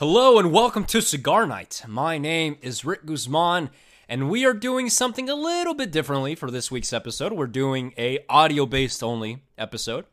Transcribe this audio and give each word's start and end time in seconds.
Hello 0.00 0.38
and 0.38 0.50
welcome 0.50 0.86
to 0.86 1.02
Cigar 1.02 1.46
Night. 1.46 1.84
My 1.86 2.16
name 2.16 2.56
is 2.62 2.86
Rick 2.86 3.04
Guzman, 3.04 3.68
and 4.08 4.30
we 4.30 4.46
are 4.46 4.54
doing 4.54 4.88
something 4.88 5.28
a 5.28 5.34
little 5.34 5.74
bit 5.74 5.90
differently 5.90 6.34
for 6.34 6.50
this 6.50 6.70
week's 6.70 6.94
episode. 6.94 7.34
We're 7.34 7.46
doing 7.46 7.92
a 7.98 8.20
audio-based 8.26 9.02
only 9.02 9.42
episode. 9.58 10.06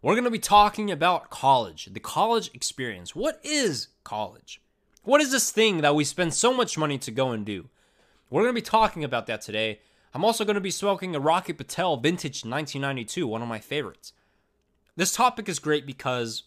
We're 0.00 0.14
going 0.14 0.24
to 0.24 0.30
be 0.30 0.38
talking 0.38 0.90
about 0.90 1.28
college, 1.28 1.90
the 1.92 2.00
college 2.00 2.50
experience. 2.54 3.14
What 3.14 3.38
is 3.44 3.88
college? 4.02 4.62
What 5.02 5.20
is 5.20 5.30
this 5.30 5.50
thing 5.50 5.82
that 5.82 5.94
we 5.94 6.04
spend 6.04 6.32
so 6.32 6.54
much 6.54 6.78
money 6.78 6.96
to 6.96 7.10
go 7.10 7.30
and 7.32 7.44
do? 7.44 7.68
We're 8.30 8.44
going 8.44 8.54
to 8.54 8.62
be 8.62 8.64
talking 8.64 9.04
about 9.04 9.26
that 9.26 9.42
today. 9.42 9.80
I'm 10.14 10.24
also 10.24 10.46
going 10.46 10.54
to 10.54 10.60
be 10.62 10.70
smoking 10.70 11.14
a 11.14 11.20
Rocky 11.20 11.52
Patel 11.52 11.98
Vintage 11.98 12.46
1992, 12.46 13.26
one 13.26 13.42
of 13.42 13.48
my 13.48 13.58
favorites. 13.58 14.14
This 14.96 15.12
topic 15.12 15.50
is 15.50 15.58
great 15.58 15.84
because 15.84 16.44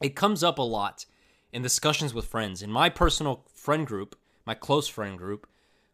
it 0.00 0.16
comes 0.16 0.42
up 0.42 0.56
a 0.56 0.62
lot 0.62 1.04
in 1.52 1.62
discussions 1.62 2.14
with 2.14 2.26
friends. 2.26 2.62
In 2.62 2.70
my 2.70 2.88
personal 2.88 3.44
friend 3.52 3.86
group, 3.86 4.16
my 4.44 4.54
close 4.54 4.88
friend 4.88 5.16
group, 5.16 5.46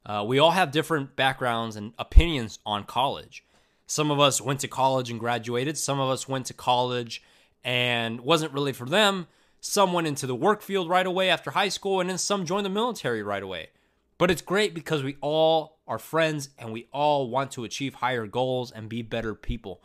uh, 0.07 0.25
we 0.27 0.39
all 0.39 0.51
have 0.51 0.71
different 0.71 1.17
backgrounds 1.17 1.77
and 1.77 1.93
opinions 1.99 2.59
on 2.67 2.85
college. 2.85 3.45
Some 3.87 4.11
of 4.11 4.21
us 4.21 4.41
went 4.41 4.61
to 4.61 4.69
college 4.69 5.11
and 5.11 5.21
graduated. 5.21 5.79
Some 5.79 6.01
of 6.01 6.11
us 6.11 6.29
went 6.29 6.47
to 6.47 6.55
college 6.55 7.23
and 7.63 8.21
wasn't 8.21 8.53
really 8.53 8.73
for 8.73 8.87
them. 8.87 9.27
Some 9.61 9.93
went 9.93 10.07
into 10.07 10.27
the 10.27 10.35
work 10.35 10.63
field 10.63 10.89
right 10.89 11.07
away 11.07 11.31
after 11.31 11.53
high 11.53 11.71
school, 11.71 12.01
and 12.01 12.11
then 12.11 12.19
some 12.19 12.45
joined 12.45 12.67
the 12.67 12.71
military 12.71 13.23
right 13.23 13.43
away. 13.43 13.71
But 14.19 14.31
it's 14.31 14.43
great 14.43 14.75
because 14.75 15.03
we 15.03 15.17
all 15.21 15.79
are 15.87 15.99
friends 15.99 16.51
and 16.59 16.73
we 16.73 16.89
all 16.93 17.29
want 17.29 17.51
to 17.53 17.65
achieve 17.65 17.95
higher 17.95 18.27
goals 18.27 18.71
and 18.71 18.89
be 18.89 19.03
better 19.03 19.35
people. 19.35 19.83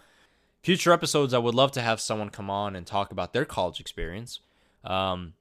Future 0.63 0.91
episodes, 0.91 1.33
I 1.33 1.37
would 1.37 1.55
love 1.55 1.71
to 1.73 1.81
have 1.81 2.01
someone 2.01 2.29
come 2.29 2.49
on 2.49 2.75
and 2.75 2.85
talk 2.85 3.11
about 3.11 3.33
their 3.33 3.45
college 3.45 3.79
experience. 3.79 4.39
Um, 4.83 5.33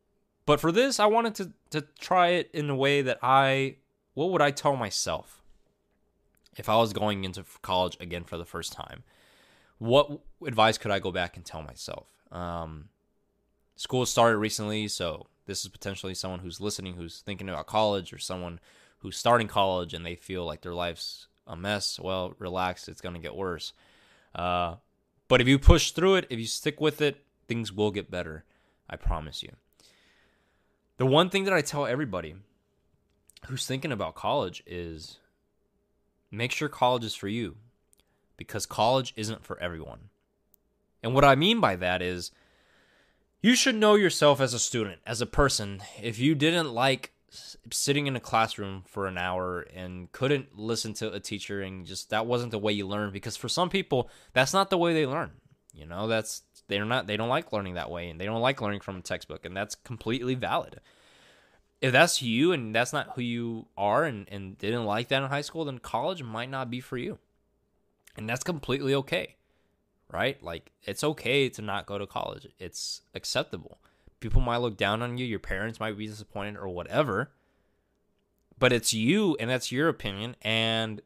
but 0.48 0.60
for 0.60 0.72
this, 0.72 0.98
I 0.98 1.04
wanted 1.04 1.34
to 1.34 1.52
to 1.72 1.82
try 2.00 2.28
it 2.28 2.50
in 2.54 2.70
a 2.70 2.74
way 2.74 3.02
that 3.02 3.18
I 3.22 3.77
what 4.14 4.30
would 4.30 4.41
I 4.41 4.50
tell 4.50 4.77
myself 4.77 5.42
if 6.56 6.70
I 6.70 6.77
was 6.77 6.94
going 6.94 7.24
into 7.24 7.44
college 7.60 7.98
again 8.00 8.24
for 8.24 8.38
the 8.38 8.46
first 8.46 8.72
time? 8.72 9.04
What 9.76 10.22
advice 10.46 10.78
could 10.78 10.91
I 10.91 11.00
go 11.00 11.12
back 11.12 11.36
and 11.36 11.44
tell 11.44 11.60
myself? 11.60 12.08
Um, 12.32 12.88
school 13.76 14.06
started 14.06 14.38
recently, 14.38 14.88
so 14.88 15.26
this 15.44 15.64
is 15.64 15.69
potentially 15.69 16.14
someone 16.14 16.41
who's 16.41 16.62
listening 16.62 16.94
who's 16.94 17.20
thinking 17.20 17.50
about 17.50 17.66
college 17.66 18.14
or 18.14 18.19
someone 18.19 18.58
who's 19.00 19.19
starting 19.19 19.48
college 19.48 19.92
and 19.92 20.06
they 20.06 20.14
feel 20.14 20.46
like 20.46 20.62
their 20.62 20.72
life's 20.72 21.26
a 21.46 21.56
mess. 21.56 22.00
Well, 22.00 22.34
relax, 22.38 22.88
it's 22.88 23.02
going 23.02 23.14
to 23.14 23.20
get 23.20 23.36
worse. 23.36 23.74
Uh, 24.34 24.76
but 25.28 25.42
if 25.42 25.46
you 25.46 25.58
push 25.58 25.91
through 25.91 26.14
it, 26.14 26.26
if 26.30 26.38
you 26.38 26.46
stick 26.46 26.80
with 26.80 27.02
it, 27.02 27.22
things 27.48 27.70
will 27.70 27.91
get 27.91 28.10
better. 28.10 28.46
I 28.88 28.96
promise 28.96 29.42
you. 29.42 29.52
The 30.98 31.06
one 31.06 31.30
thing 31.30 31.44
that 31.44 31.54
I 31.54 31.60
tell 31.60 31.86
everybody 31.86 32.34
who's 33.46 33.66
thinking 33.66 33.92
about 33.92 34.14
college 34.14 34.62
is 34.66 35.18
make 36.30 36.52
sure 36.52 36.68
college 36.68 37.04
is 37.04 37.14
for 37.14 37.28
you 37.28 37.56
because 38.36 38.66
college 38.66 39.14
isn't 39.16 39.44
for 39.44 39.58
everyone. 39.60 40.10
And 41.02 41.14
what 41.14 41.24
I 41.24 41.36
mean 41.36 41.60
by 41.60 41.76
that 41.76 42.02
is 42.02 42.32
you 43.41 43.54
should 43.54 43.76
know 43.76 43.94
yourself 43.94 44.41
as 44.41 44.52
a 44.52 44.58
student, 44.58 45.00
as 45.06 45.20
a 45.20 45.26
person. 45.26 45.82
If 46.02 46.19
you 46.19 46.34
didn't 46.34 46.72
like 46.74 47.12
sitting 47.70 48.08
in 48.08 48.16
a 48.16 48.20
classroom 48.20 48.82
for 48.86 49.06
an 49.06 49.19
hour 49.19 49.60
and 49.60 50.10
couldn't 50.10 50.58
listen 50.58 50.94
to 50.94 51.12
a 51.12 51.20
teacher 51.20 51.60
and 51.60 51.86
just 51.86 52.10
that 52.10 52.26
wasn't 52.26 52.50
the 52.50 52.58
way 52.58 52.72
you 52.72 52.86
learn 52.86 53.12
because 53.12 53.36
for 53.36 53.48
some 53.48 53.69
people 53.69 54.10
that's 54.32 54.54
not 54.54 54.70
the 54.70 54.78
way 54.78 54.94
they 54.94 55.06
learn. 55.06 55.30
You 55.72 55.86
know, 55.86 56.08
that's 56.08 56.42
they're 56.69 56.84
not 56.84 57.06
they 57.06 57.16
don't 57.16 57.28
like 57.28 57.52
learning 57.52 57.74
that 57.74 57.91
way 57.91 58.11
and 58.11 58.20
they 58.20 58.27
don't 58.27 58.41
like 58.41 58.61
learning 58.61 58.80
from 58.80 58.97
a 58.97 59.00
textbook 59.00 59.44
and 59.44 59.56
that's 59.56 59.74
completely 59.74 60.34
valid. 60.34 60.80
If 61.80 61.92
that's 61.92 62.22
you 62.22 62.53
and 62.53 62.75
that's 62.75 62.93
not 62.93 63.10
who 63.15 63.22
you 63.22 63.66
are 63.76 64.04
and, 64.04 64.28
and 64.31 64.59
didn't 64.59 64.84
like 64.84 65.09
that 65.09 65.22
in 65.22 65.28
high 65.28 65.43
school 65.43 65.65
then 65.65 65.78
college 65.78 66.22
might 66.22 66.50
not 66.50 66.70
be 66.70 66.81
for 66.81 66.97
you. 66.97 67.19
And 68.16 68.28
that's 68.28 68.44
completely 68.44 68.94
okay 68.94 69.37
right? 70.10 70.43
Like 70.43 70.72
it's 70.84 71.04
okay 71.04 71.50
to 71.50 71.60
not 71.60 71.84
go 71.84 71.98
to 71.98 72.06
college. 72.06 72.47
It's 72.59 73.03
acceptable. 73.14 73.78
People 74.20 74.41
might 74.41 74.56
look 74.56 74.78
down 74.78 75.03
on 75.03 75.19
you 75.19 75.26
your 75.26 75.38
parents 75.38 75.78
might 75.78 75.98
be 75.98 76.06
disappointed 76.06 76.56
or 76.56 76.69
whatever 76.69 77.31
but 78.59 78.72
it's 78.72 78.93
you 78.93 79.37
and 79.38 79.48
that's 79.48 79.70
your 79.70 79.88
opinion 79.88 80.37
and 80.43 81.00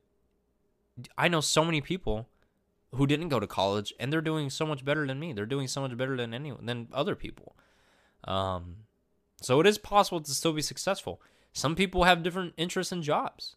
i 1.17 1.29
know 1.29 1.41
so 1.41 1.65
many 1.65 1.81
people 1.81 2.29
who 2.95 3.07
didn't 3.07 3.29
go 3.29 3.41
to 3.41 3.47
college 3.47 3.93
and 3.99 4.13
they're 4.13 4.21
doing 4.21 4.51
so 4.51 4.67
much 4.67 4.85
better 4.85 5.07
than 5.07 5.19
me. 5.19 5.33
They're 5.33 5.47
doing 5.47 5.69
so 5.69 5.81
much 5.81 5.97
better 5.97 6.17
than 6.17 6.35
anyone 6.35 6.67
than 6.67 6.89
other 6.93 7.15
people. 7.15 7.57
Um, 8.25 8.77
so 9.41 9.61
it 9.61 9.67
is 9.67 9.79
possible 9.79 10.21
to 10.21 10.31
still 10.33 10.53
be 10.53 10.63
successful. 10.63 11.21
Some 11.53 11.75
people 11.75 12.05
have 12.05 12.23
different 12.23 12.55
interests 12.57 12.93
and 12.93 13.03
jobs. 13.03 13.57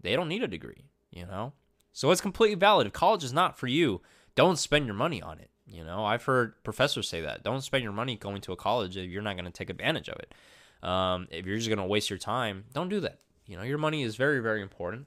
They 0.00 0.14
don't 0.14 0.28
need 0.28 0.42
a 0.42 0.48
degree, 0.48 0.84
you 1.10 1.24
know? 1.24 1.52
So 1.92 2.10
it's 2.10 2.20
completely 2.20 2.56
valid. 2.56 2.86
If 2.86 2.92
college 2.92 3.24
is 3.24 3.32
not 3.32 3.58
for 3.58 3.66
you, 3.66 4.02
don't 4.34 4.58
spend 4.58 4.86
your 4.86 4.94
money 4.94 5.22
on 5.22 5.38
it. 5.38 5.50
You 5.66 5.84
know, 5.84 6.04
I've 6.04 6.24
heard 6.24 6.62
professors 6.62 7.08
say 7.08 7.22
that. 7.22 7.42
Don't 7.42 7.62
spend 7.62 7.84
your 7.84 7.92
money 7.92 8.16
going 8.16 8.42
to 8.42 8.52
a 8.52 8.56
college 8.56 8.96
if 8.96 9.08
you're 9.08 9.22
not 9.22 9.36
going 9.36 9.46
to 9.46 9.50
take 9.50 9.70
advantage 9.70 10.08
of 10.08 10.18
it. 10.18 10.34
Um, 10.86 11.28
if 11.30 11.46
you're 11.46 11.56
just 11.56 11.68
going 11.68 11.78
to 11.78 11.84
waste 11.84 12.10
your 12.10 12.18
time, 12.18 12.64
don't 12.74 12.90
do 12.90 13.00
that. 13.00 13.20
You 13.46 13.56
know, 13.56 13.62
your 13.62 13.78
money 13.78 14.02
is 14.02 14.16
very, 14.16 14.40
very 14.40 14.60
important. 14.60 15.06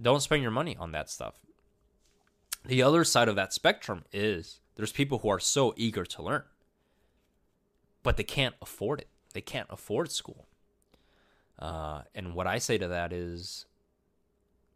Don't 0.00 0.22
spend 0.22 0.42
your 0.42 0.50
money 0.50 0.76
on 0.78 0.92
that 0.92 1.10
stuff 1.10 1.34
the 2.64 2.82
other 2.82 3.04
side 3.04 3.28
of 3.28 3.36
that 3.36 3.52
spectrum 3.52 4.04
is 4.12 4.60
there's 4.76 4.92
people 4.92 5.18
who 5.18 5.28
are 5.28 5.40
so 5.40 5.74
eager 5.76 6.04
to 6.04 6.22
learn, 6.22 6.44
but 8.02 8.16
they 8.16 8.24
can't 8.24 8.54
afford 8.62 9.00
it. 9.00 9.08
They 9.34 9.40
can't 9.40 9.68
afford 9.70 10.10
school. 10.10 10.46
Uh, 11.58 12.02
and 12.14 12.34
what 12.34 12.46
I 12.46 12.58
say 12.58 12.78
to 12.78 12.88
that 12.88 13.12
is 13.12 13.66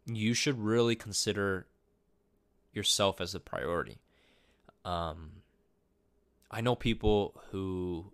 you 0.05 0.33
should 0.33 0.59
really 0.59 0.95
consider 0.95 1.67
yourself 2.73 3.19
as 3.19 3.35
a 3.35 3.39
priority. 3.39 3.97
Um, 4.85 5.31
I 6.49 6.61
know 6.61 6.75
people 6.75 7.41
who 7.51 8.11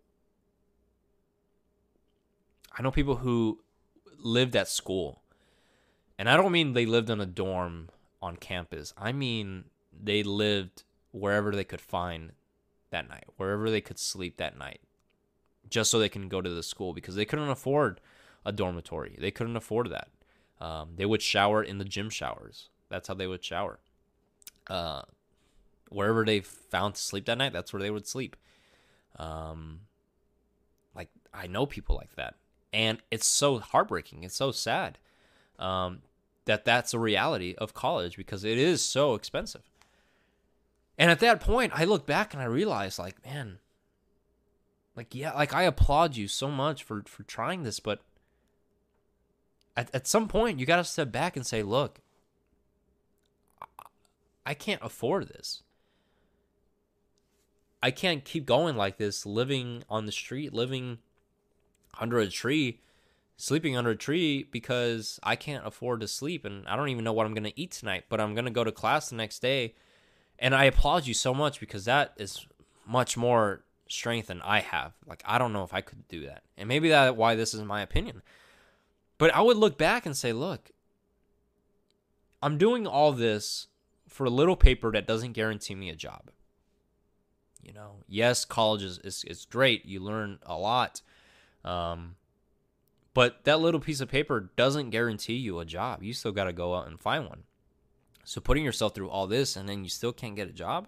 I 2.76 2.82
know 2.82 2.92
people 2.92 3.18
who 3.18 3.60
lived 4.18 4.56
at 4.56 4.68
school. 4.68 5.22
And 6.18 6.30
I 6.30 6.38
don't 6.38 6.52
mean 6.52 6.74
they 6.74 6.86
lived 6.86 7.10
in 7.10 7.22
a 7.22 7.26
dorm 7.26 7.90
on 8.24 8.38
campus. 8.38 8.94
I 8.98 9.12
mean, 9.12 9.66
they 9.92 10.24
lived 10.24 10.84
wherever 11.12 11.52
they 11.52 11.66
could 11.66 11.82
find 11.82 12.32
that 12.90 13.10
night, 13.10 13.26
wherever 13.36 13.70
they 13.70 13.82
could 13.82 14.00
sleep 14.00 14.38
that 14.38 14.58
night, 14.58 14.80
just 15.70 15.92
so 15.92 16.00
they 16.00 16.10
can 16.10 16.30
go 16.30 16.42
to 16.42 16.50
the 16.50 16.64
school 16.64 16.94
because 16.94 17.16
they 17.16 17.26
couldn't 17.26 17.50
afford 17.50 18.00
a 18.46 18.54
dormitory. 18.54 19.18
They 19.20 19.30
couldn't 19.30 19.58
afford 19.58 19.90
that. 19.92 20.08
Um, 20.62 20.92
they 20.96 21.06
would 21.06 21.22
shower 21.22 21.62
in 21.62 21.78
the 21.80 21.86
gym 21.86 22.10
showers. 22.10 22.70
That's 22.90 23.10
how 23.10 23.14
they 23.14 23.28
would 23.28 23.44
shower. 23.44 23.80
Uh, 24.68 25.02
wherever 25.90 26.24
they 26.24 26.40
found 26.40 26.96
to 26.96 27.02
sleep 27.02 27.26
that 27.26 27.38
night, 27.38 27.52
that's 27.52 27.74
where 27.74 27.82
they 27.82 27.92
would 27.92 28.08
sleep. 28.08 28.38
Um, 29.18 29.82
like 30.96 31.10
I 31.34 31.48
know 31.48 31.66
people 31.66 31.98
like 31.98 32.16
that, 32.16 32.36
and 32.72 33.00
it's 33.12 33.28
so 33.28 33.60
heartbreaking. 33.60 34.24
It's 34.24 34.36
so 34.36 34.52
sad. 34.52 34.98
Um, 35.60 36.02
that 36.46 36.66
that's 36.66 36.94
a 36.94 37.00
reality 37.00 37.56
of 37.58 37.74
college 37.74 38.18
because 38.18 38.44
it 38.44 38.58
is 38.58 38.82
so 38.84 39.16
expensive. 39.16 39.70
And 40.98 41.10
at 41.10 41.20
that 41.20 41.40
point, 41.40 41.74
I 41.76 41.86
look 41.86 42.06
back 42.06 42.34
and 42.34 42.42
I 42.42 42.46
realize, 42.46 43.00
like, 43.00 43.24
man, 43.26 43.60
like, 44.96 45.16
yeah, 45.16 45.34
like 45.34 45.54
I 45.54 45.64
applaud 45.64 46.16
you 46.16 46.28
so 46.28 46.50
much 46.50 46.84
for 46.84 47.04
for 47.08 47.24
trying 47.24 47.64
this, 47.64 47.80
but 47.80 48.02
at 49.76 49.94
at 49.94 50.08
some 50.08 50.28
point, 50.28 50.60
you 50.60 50.66
got 50.66 50.78
to 50.78 50.84
step 50.84 51.12
back 51.12 51.36
and 51.36 51.46
say, 51.46 51.64
look, 51.64 52.00
I 54.46 54.54
can't 54.54 54.82
afford 54.84 55.30
this. 55.30 55.64
I 57.82 57.92
can't 57.92 58.24
keep 58.24 58.46
going 58.46 58.78
like 58.78 58.98
this, 58.98 59.26
living 59.26 59.84
on 59.90 60.06
the 60.06 60.12
street, 60.12 60.54
living 60.54 61.00
under 62.00 62.20
a 62.20 62.30
tree 62.30 62.80
sleeping 63.44 63.76
under 63.76 63.90
a 63.90 63.96
tree 63.96 64.48
because 64.52 65.20
I 65.22 65.36
can't 65.36 65.68
afford 65.68 66.00
to 66.00 66.08
sleep 66.08 66.46
and 66.46 66.66
I 66.66 66.78
don't 66.78 66.88
even 66.88 67.04
know 67.04 67.12
what 67.12 67.26
I'm 67.26 67.34
going 67.34 67.44
to 67.44 67.60
eat 67.60 67.72
tonight, 67.72 68.06
but 68.08 68.22
I'm 68.22 68.34
going 68.34 68.46
to 68.46 68.52
go 68.52 68.64
to 68.64 68.72
class 68.72 69.10
the 69.10 69.18
next 69.18 69.42
day. 69.42 69.76
And 70.40 70.56
I 70.56 70.64
applaud 70.64 71.06
you 71.06 71.14
so 71.14 71.34
much 71.34 71.60
because 71.60 71.84
that 71.84 72.14
is 72.18 72.48
much 72.88 73.18
more 73.18 73.66
strength 73.90 74.28
than 74.28 74.42
I 74.42 74.62
have. 74.62 74.94
Like 75.06 75.24
I 75.26 75.38
don't 75.38 75.52
know 75.52 75.66
if 75.66 75.74
I 75.74 75.82
could 75.82 76.08
do 76.08 76.26
that. 76.26 76.44
And 76.58 76.70
maybe 76.70 76.88
that 76.90 77.18
why 77.18 77.36
this 77.36 77.54
is 77.54 77.62
my 77.64 77.82
opinion. 77.82 78.22
But 79.18 79.36
I 79.36 79.42
would 79.42 79.58
look 79.58 79.78
back 79.78 80.06
and 80.06 80.16
say, 80.16 80.32
look, 80.32 80.72
I'm 82.42 82.58
doing 82.58 82.88
all 82.88 83.12
this 83.12 83.68
for 84.08 84.24
a 84.24 84.30
little 84.30 84.56
paper 84.56 84.92
that 84.94 85.06
doesn't 85.06 85.34
guarantee 85.34 85.76
me 85.76 85.90
a 85.90 85.96
job. 85.96 86.32
You 87.62 87.74
know, 87.74 87.96
yes, 88.08 88.46
college 88.46 88.84
is, 88.84 89.00
is, 89.00 89.26
is 89.26 89.46
great. 89.46 89.86
You 89.86 90.00
learn 90.00 90.40
a 90.46 90.58
lot. 90.58 91.02
Um, 91.66 92.16
but 93.14 93.44
that 93.44 93.60
little 93.60 93.80
piece 93.80 94.02
of 94.02 94.10
paper 94.10 94.52
doesn't 94.56 94.90
guarantee 94.90 95.36
you 95.36 95.60
a 95.60 95.66
job. 95.66 96.04
You 96.04 96.14
still 96.14 96.32
got 96.32 96.46
to 96.46 96.54
go 96.54 96.76
out 96.76 96.88
and 96.88 97.00
find 97.00 97.28
one. 97.28 97.44
So 98.24 98.42
putting 98.42 98.64
yourself 98.64 98.96
through 98.96 99.10
all 99.10 99.28
this 99.28 99.56
and 99.56 99.68
then 99.68 99.84
you 99.84 99.90
still 99.90 100.14
can't 100.14 100.36
get 100.36 100.48
a 100.48 100.54
job, 100.54 100.88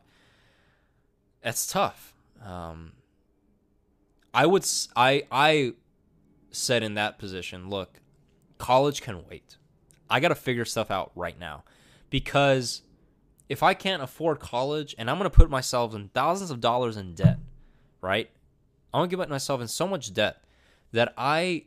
that's 1.42 1.68
tough. 1.68 2.14
Um, 2.44 2.94
I 4.34 4.46
would 4.46 4.66
I 4.96 5.24
I 5.32 5.74
said 6.52 6.82
in 6.82 6.96
that 6.96 7.20
position, 7.20 7.70
look, 7.70 8.00
college 8.58 9.02
can 9.02 9.26
wait. 9.30 9.58
I 10.10 10.20
got 10.20 10.30
to 10.30 10.36
figure 10.36 10.66
stuff 10.66 10.90
out 10.90 11.12
right 11.16 11.38
now 11.40 11.64
because 12.10 12.82
if 13.50 13.62
I 13.62 13.74
can't 13.74 14.02
afford 14.02 14.40
college 14.40 14.96
and 14.98 15.10
I'm 15.10 15.18
going 15.18 15.30
to 15.30 15.36
put 15.36 15.50
myself 15.50 15.94
in 15.94 16.10
thousands 16.10 16.52
of 16.52 16.62
dollars 16.62 16.98
in 16.98 17.14
debt, 17.14 17.38
right? 18.02 18.30
I'm 18.94 19.00
going 19.00 19.10
to 19.10 19.18
get 19.18 19.30
myself 19.30 19.62
in 19.62 19.68
so 19.68 19.88
much 19.88 20.14
debt 20.14 20.38
that 20.94 21.14
I 21.18 21.66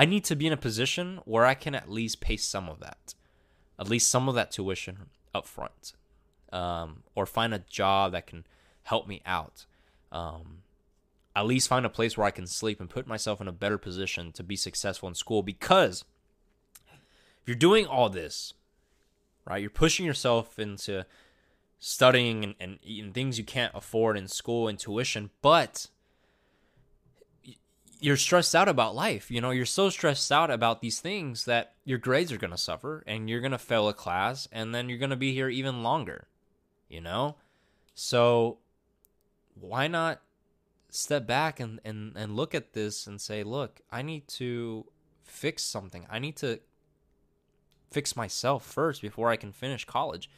I 0.00 0.04
need 0.06 0.24
to 0.24 0.36
be 0.36 0.46
in 0.46 0.52
a 0.52 0.56
position 0.56 1.20
where 1.24 1.44
I 1.44 1.54
can 1.54 1.74
at 1.74 1.90
least 1.90 2.20
pay 2.20 2.36
some 2.36 2.68
of 2.68 2.80
that. 2.80 3.14
At 3.78 3.88
least 3.88 4.08
some 4.08 4.28
of 4.28 4.34
that 4.34 4.50
tuition 4.50 5.10
up 5.34 5.46
front. 5.46 5.92
Um, 6.52 7.02
or 7.14 7.26
find 7.26 7.54
a 7.54 7.60
job 7.60 8.12
that 8.12 8.26
can 8.26 8.46
help 8.84 9.06
me 9.06 9.22
out. 9.26 9.66
Um, 10.10 10.62
at 11.36 11.46
least 11.46 11.68
find 11.68 11.86
a 11.86 11.90
place 11.90 12.16
where 12.16 12.26
I 12.26 12.30
can 12.30 12.46
sleep 12.46 12.80
and 12.80 12.90
put 12.90 13.06
myself 13.06 13.40
in 13.40 13.48
a 13.48 13.52
better 13.52 13.78
position 13.78 14.32
to 14.32 14.42
be 14.42 14.56
successful 14.56 15.08
in 15.08 15.14
school 15.14 15.42
because 15.42 16.04
if 16.90 17.46
you're 17.46 17.54
doing 17.54 17.86
all 17.86 18.08
this 18.08 18.54
right? 19.44 19.60
You're 19.60 19.70
pushing 19.70 20.06
yourself 20.06 20.58
into 20.58 21.04
studying 21.78 22.44
and, 22.44 22.54
and, 22.60 22.78
and 22.86 23.14
things 23.14 23.38
you 23.38 23.44
can't 23.44 23.74
afford 23.74 24.16
in 24.16 24.28
school 24.28 24.68
and 24.68 24.78
tuition, 24.78 25.30
but 25.42 25.88
you're 28.00 28.16
stressed 28.16 28.54
out 28.54 28.68
about 28.68 28.94
life. 28.94 29.30
You 29.30 29.40
know, 29.40 29.50
you're 29.50 29.66
so 29.66 29.90
stressed 29.90 30.32
out 30.32 30.50
about 30.50 30.80
these 30.80 31.00
things 31.00 31.44
that 31.44 31.74
your 31.84 31.98
grades 31.98 32.32
are 32.32 32.38
going 32.38 32.50
to 32.50 32.56
suffer 32.56 33.04
and 33.06 33.28
you're 33.28 33.40
going 33.40 33.52
to 33.52 33.58
fail 33.58 33.88
a 33.88 33.94
class 33.94 34.48
and 34.50 34.74
then 34.74 34.88
you're 34.88 34.98
going 34.98 35.10
to 35.10 35.16
be 35.16 35.34
here 35.34 35.48
even 35.48 35.82
longer, 35.82 36.26
you 36.88 37.00
know? 37.00 37.36
So 37.94 38.58
why 39.54 39.86
not 39.86 40.20
step 40.88 41.26
back 41.26 41.60
and, 41.60 41.80
and, 41.84 42.16
and 42.16 42.36
look 42.36 42.54
at 42.54 42.72
this 42.72 43.06
and 43.06 43.20
say, 43.20 43.42
look, 43.42 43.80
I 43.90 44.02
need 44.02 44.26
to 44.28 44.86
fix 45.22 45.62
something. 45.62 46.06
I 46.10 46.18
need 46.18 46.36
to 46.38 46.60
fix 47.90 48.16
myself 48.16 48.64
first 48.64 49.02
before 49.02 49.30
I 49.30 49.36
can 49.36 49.52
finish 49.52 49.84
college. 49.84 50.30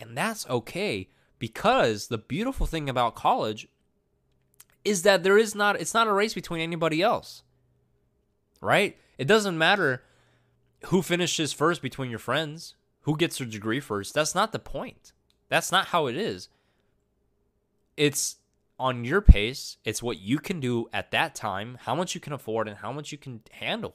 And 0.00 0.16
that's 0.16 0.46
okay 0.48 1.08
because 1.38 2.08
the 2.08 2.18
beautiful 2.18 2.66
thing 2.66 2.88
about 2.88 3.14
college 3.14 3.68
is 4.86 5.02
that 5.02 5.22
there 5.22 5.38
is 5.38 5.54
not 5.54 5.80
it's 5.80 5.94
not 5.94 6.06
a 6.06 6.12
race 6.12 6.34
between 6.34 6.60
anybody 6.60 7.02
else. 7.02 7.42
Right? 8.60 8.96
It 9.18 9.26
doesn't 9.26 9.58
matter 9.58 10.02
who 10.86 11.02
finishes 11.02 11.52
first 11.52 11.82
between 11.82 12.10
your 12.10 12.18
friends, 12.18 12.74
who 13.02 13.16
gets 13.16 13.38
their 13.38 13.46
degree 13.46 13.80
first. 13.80 14.14
That's 14.14 14.34
not 14.34 14.52
the 14.52 14.58
point. 14.58 15.12
That's 15.48 15.72
not 15.72 15.86
how 15.86 16.06
it 16.06 16.16
is. 16.16 16.48
It's 17.96 18.36
on 18.78 19.04
your 19.04 19.20
pace. 19.20 19.78
It's 19.84 20.02
what 20.02 20.18
you 20.18 20.38
can 20.38 20.60
do 20.60 20.88
at 20.92 21.10
that 21.10 21.34
time, 21.34 21.78
how 21.82 21.94
much 21.94 22.14
you 22.14 22.20
can 22.20 22.32
afford, 22.32 22.68
and 22.68 22.78
how 22.78 22.92
much 22.92 23.12
you 23.12 23.18
can 23.18 23.40
handle 23.52 23.94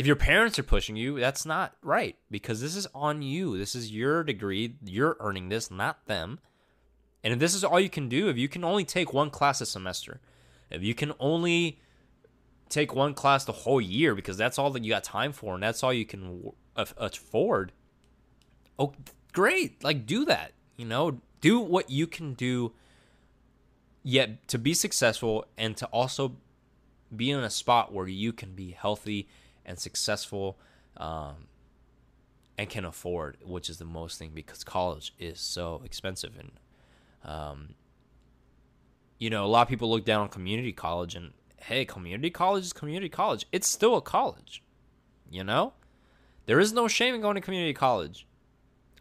if 0.00 0.06
your 0.06 0.16
parents 0.16 0.58
are 0.58 0.62
pushing 0.62 0.96
you, 0.96 1.20
that's 1.20 1.44
not 1.44 1.76
right 1.82 2.16
because 2.30 2.62
this 2.62 2.74
is 2.74 2.86
on 2.94 3.20
you. 3.20 3.58
This 3.58 3.74
is 3.74 3.90
your 3.90 4.24
degree. 4.24 4.76
You're 4.82 5.18
earning 5.20 5.50
this, 5.50 5.70
not 5.70 6.06
them. 6.06 6.38
And 7.22 7.32
if 7.32 7.38
this 7.38 7.54
is 7.54 7.64
all 7.64 7.78
you 7.80 7.90
can 7.90 8.08
do, 8.08 8.28
if 8.28 8.38
you 8.38 8.48
can 8.48 8.64
only 8.64 8.84
take 8.84 9.12
one 9.12 9.30
class 9.30 9.60
a 9.60 9.66
semester, 9.66 10.20
if 10.70 10.82
you 10.82 10.94
can 10.94 11.12
only 11.20 11.80
take 12.68 12.94
one 12.94 13.14
class 13.14 13.44
the 13.44 13.52
whole 13.52 13.80
year 13.80 14.14
because 14.14 14.36
that's 14.36 14.58
all 14.58 14.70
that 14.70 14.84
you 14.84 14.90
got 14.90 15.04
time 15.04 15.32
for 15.32 15.54
and 15.54 15.62
that's 15.62 15.82
all 15.82 15.92
you 15.92 16.06
can 16.06 16.52
afford, 16.76 17.72
oh, 18.78 18.94
great. 19.32 19.82
Like, 19.84 20.06
do 20.06 20.24
that. 20.24 20.52
You 20.76 20.86
know, 20.86 21.20
do 21.40 21.60
what 21.60 21.90
you 21.90 22.06
can 22.06 22.34
do 22.34 22.72
yet 24.02 24.48
to 24.48 24.58
be 24.58 24.72
successful 24.72 25.46
and 25.58 25.76
to 25.76 25.86
also 25.86 26.36
be 27.14 27.30
in 27.30 27.40
a 27.40 27.50
spot 27.50 27.92
where 27.92 28.08
you 28.08 28.32
can 28.32 28.54
be 28.54 28.70
healthy 28.70 29.28
and 29.66 29.78
successful 29.78 30.58
um, 30.96 31.48
and 32.56 32.70
can 32.70 32.84
afford, 32.84 33.36
which 33.44 33.68
is 33.68 33.78
the 33.78 33.84
most 33.84 34.18
thing 34.18 34.30
because 34.32 34.64
college 34.64 35.12
is 35.18 35.40
so 35.40 35.82
expensive. 35.84 36.34
And, 36.38 36.52
um, 37.24 37.74
you 39.18 39.30
know, 39.30 39.44
a 39.44 39.48
lot 39.48 39.62
of 39.62 39.68
people 39.68 39.90
look 39.90 40.04
down 40.04 40.22
on 40.22 40.28
community 40.28 40.72
college 40.72 41.14
and, 41.14 41.32
hey, 41.58 41.84
community 41.84 42.30
college 42.30 42.64
is 42.64 42.72
community 42.72 43.08
college. 43.08 43.46
It's 43.52 43.68
still 43.68 43.96
a 43.96 44.02
college, 44.02 44.62
you 45.30 45.44
know? 45.44 45.74
There 46.46 46.58
is 46.58 46.72
no 46.72 46.88
shame 46.88 47.14
in 47.14 47.20
going 47.20 47.34
to 47.34 47.40
community 47.40 47.74
college. 47.74 48.26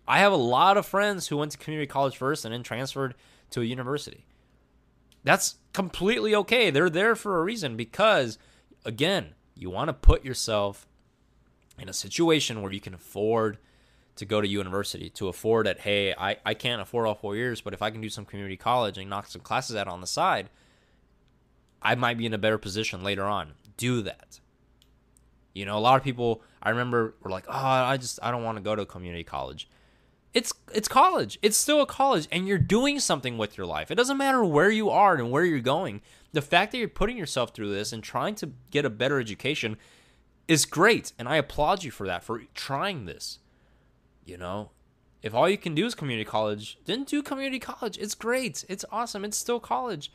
I 0.07 0.19
have 0.19 0.31
a 0.31 0.37
lot 0.37 0.77
of 0.77 0.85
friends 0.85 1.27
who 1.27 1.37
went 1.37 1.51
to 1.51 1.57
community 1.57 1.87
college 1.87 2.17
first 2.17 2.43
and 2.43 2.53
then 2.53 2.63
transferred 2.63 3.15
to 3.51 3.61
a 3.61 3.65
university. 3.65 4.25
That's 5.23 5.55
completely 5.73 6.35
okay. 6.35 6.69
They're 6.69 6.89
there 6.89 7.15
for 7.15 7.39
a 7.39 7.43
reason 7.43 7.75
because, 7.75 8.37
again, 8.85 9.35
you 9.55 9.69
want 9.69 9.89
to 9.89 9.93
put 9.93 10.25
yourself 10.25 10.87
in 11.77 11.89
a 11.89 11.93
situation 11.93 12.61
where 12.61 12.71
you 12.71 12.81
can 12.81 12.93
afford 12.93 13.57
to 14.19 14.25
go 14.25 14.39
to 14.39 14.47
university, 14.47 15.09
to 15.11 15.27
afford 15.27 15.67
it. 15.67 15.79
Hey, 15.79 16.13
I, 16.13 16.37
I 16.45 16.53
can't 16.53 16.81
afford 16.81 17.07
all 17.07 17.15
four 17.15 17.35
years, 17.35 17.61
but 17.61 17.73
if 17.73 17.81
I 17.81 17.89
can 17.89 18.01
do 18.01 18.09
some 18.09 18.25
community 18.25 18.55
college 18.55 18.97
and 18.97 19.09
knock 19.09 19.27
some 19.27 19.41
classes 19.41 19.75
out 19.75 19.87
on 19.87 20.01
the 20.01 20.07
side, 20.07 20.49
I 21.81 21.95
might 21.95 22.17
be 22.17 22.25
in 22.25 22.33
a 22.33 22.37
better 22.37 22.57
position 22.57 23.03
later 23.03 23.23
on. 23.23 23.53
Do 23.77 24.01
that. 24.03 24.39
You 25.53 25.65
know, 25.65 25.77
a 25.77 25.79
lot 25.79 25.97
of 25.97 26.03
people 26.03 26.41
I 26.61 26.69
remember 26.69 27.15
were 27.21 27.31
like, 27.31 27.45
"Oh, 27.47 27.53
I 27.53 27.97
just 27.97 28.19
I 28.21 28.31
don't 28.31 28.43
want 28.43 28.57
to 28.57 28.63
go 28.63 28.75
to 28.75 28.85
community 28.85 29.23
college." 29.23 29.67
It's 30.33 30.53
it's 30.73 30.87
college. 30.87 31.39
It's 31.41 31.57
still 31.57 31.81
a 31.81 31.87
college 31.87 32.27
and 32.31 32.47
you're 32.47 32.59
doing 32.59 32.99
something 32.99 33.37
with 33.37 33.57
your 33.57 33.65
life. 33.65 33.89
It 33.89 33.95
doesn't 33.95 34.17
matter 34.17 34.45
where 34.45 34.69
you 34.69 34.89
are 34.89 35.15
and 35.15 35.31
where 35.31 35.43
you're 35.43 35.59
going 35.59 36.01
the 36.31 36.41
fact 36.41 36.71
that 36.71 36.77
you're 36.77 36.87
putting 36.87 37.17
yourself 37.17 37.53
through 37.53 37.71
this 37.73 37.91
and 37.91 38.03
trying 38.03 38.35
to 38.35 38.51
get 38.71 38.85
a 38.85 38.89
better 38.89 39.19
education 39.19 39.77
is 40.47 40.65
great 40.65 41.13
and 41.17 41.27
i 41.27 41.35
applaud 41.35 41.83
you 41.83 41.91
for 41.91 42.07
that 42.07 42.23
for 42.23 42.43
trying 42.53 43.05
this 43.05 43.39
you 44.29 44.37
know? 44.37 44.71
If 45.21 45.33
all 45.33 45.49
you 45.49 45.57
can 45.57 45.75
do 45.75 45.85
is 45.85 45.95
community 45.95 46.25
college 46.29 46.77
then 46.85 47.03
do 47.03 47.21
community 47.21 47.59
college. 47.59 47.97
It's 47.97 48.15
great. 48.15 48.63
It's 48.69 48.85
awesome. 48.91 49.25
It's 49.25 49.37
still 49.37 49.59
college. 49.59 50.11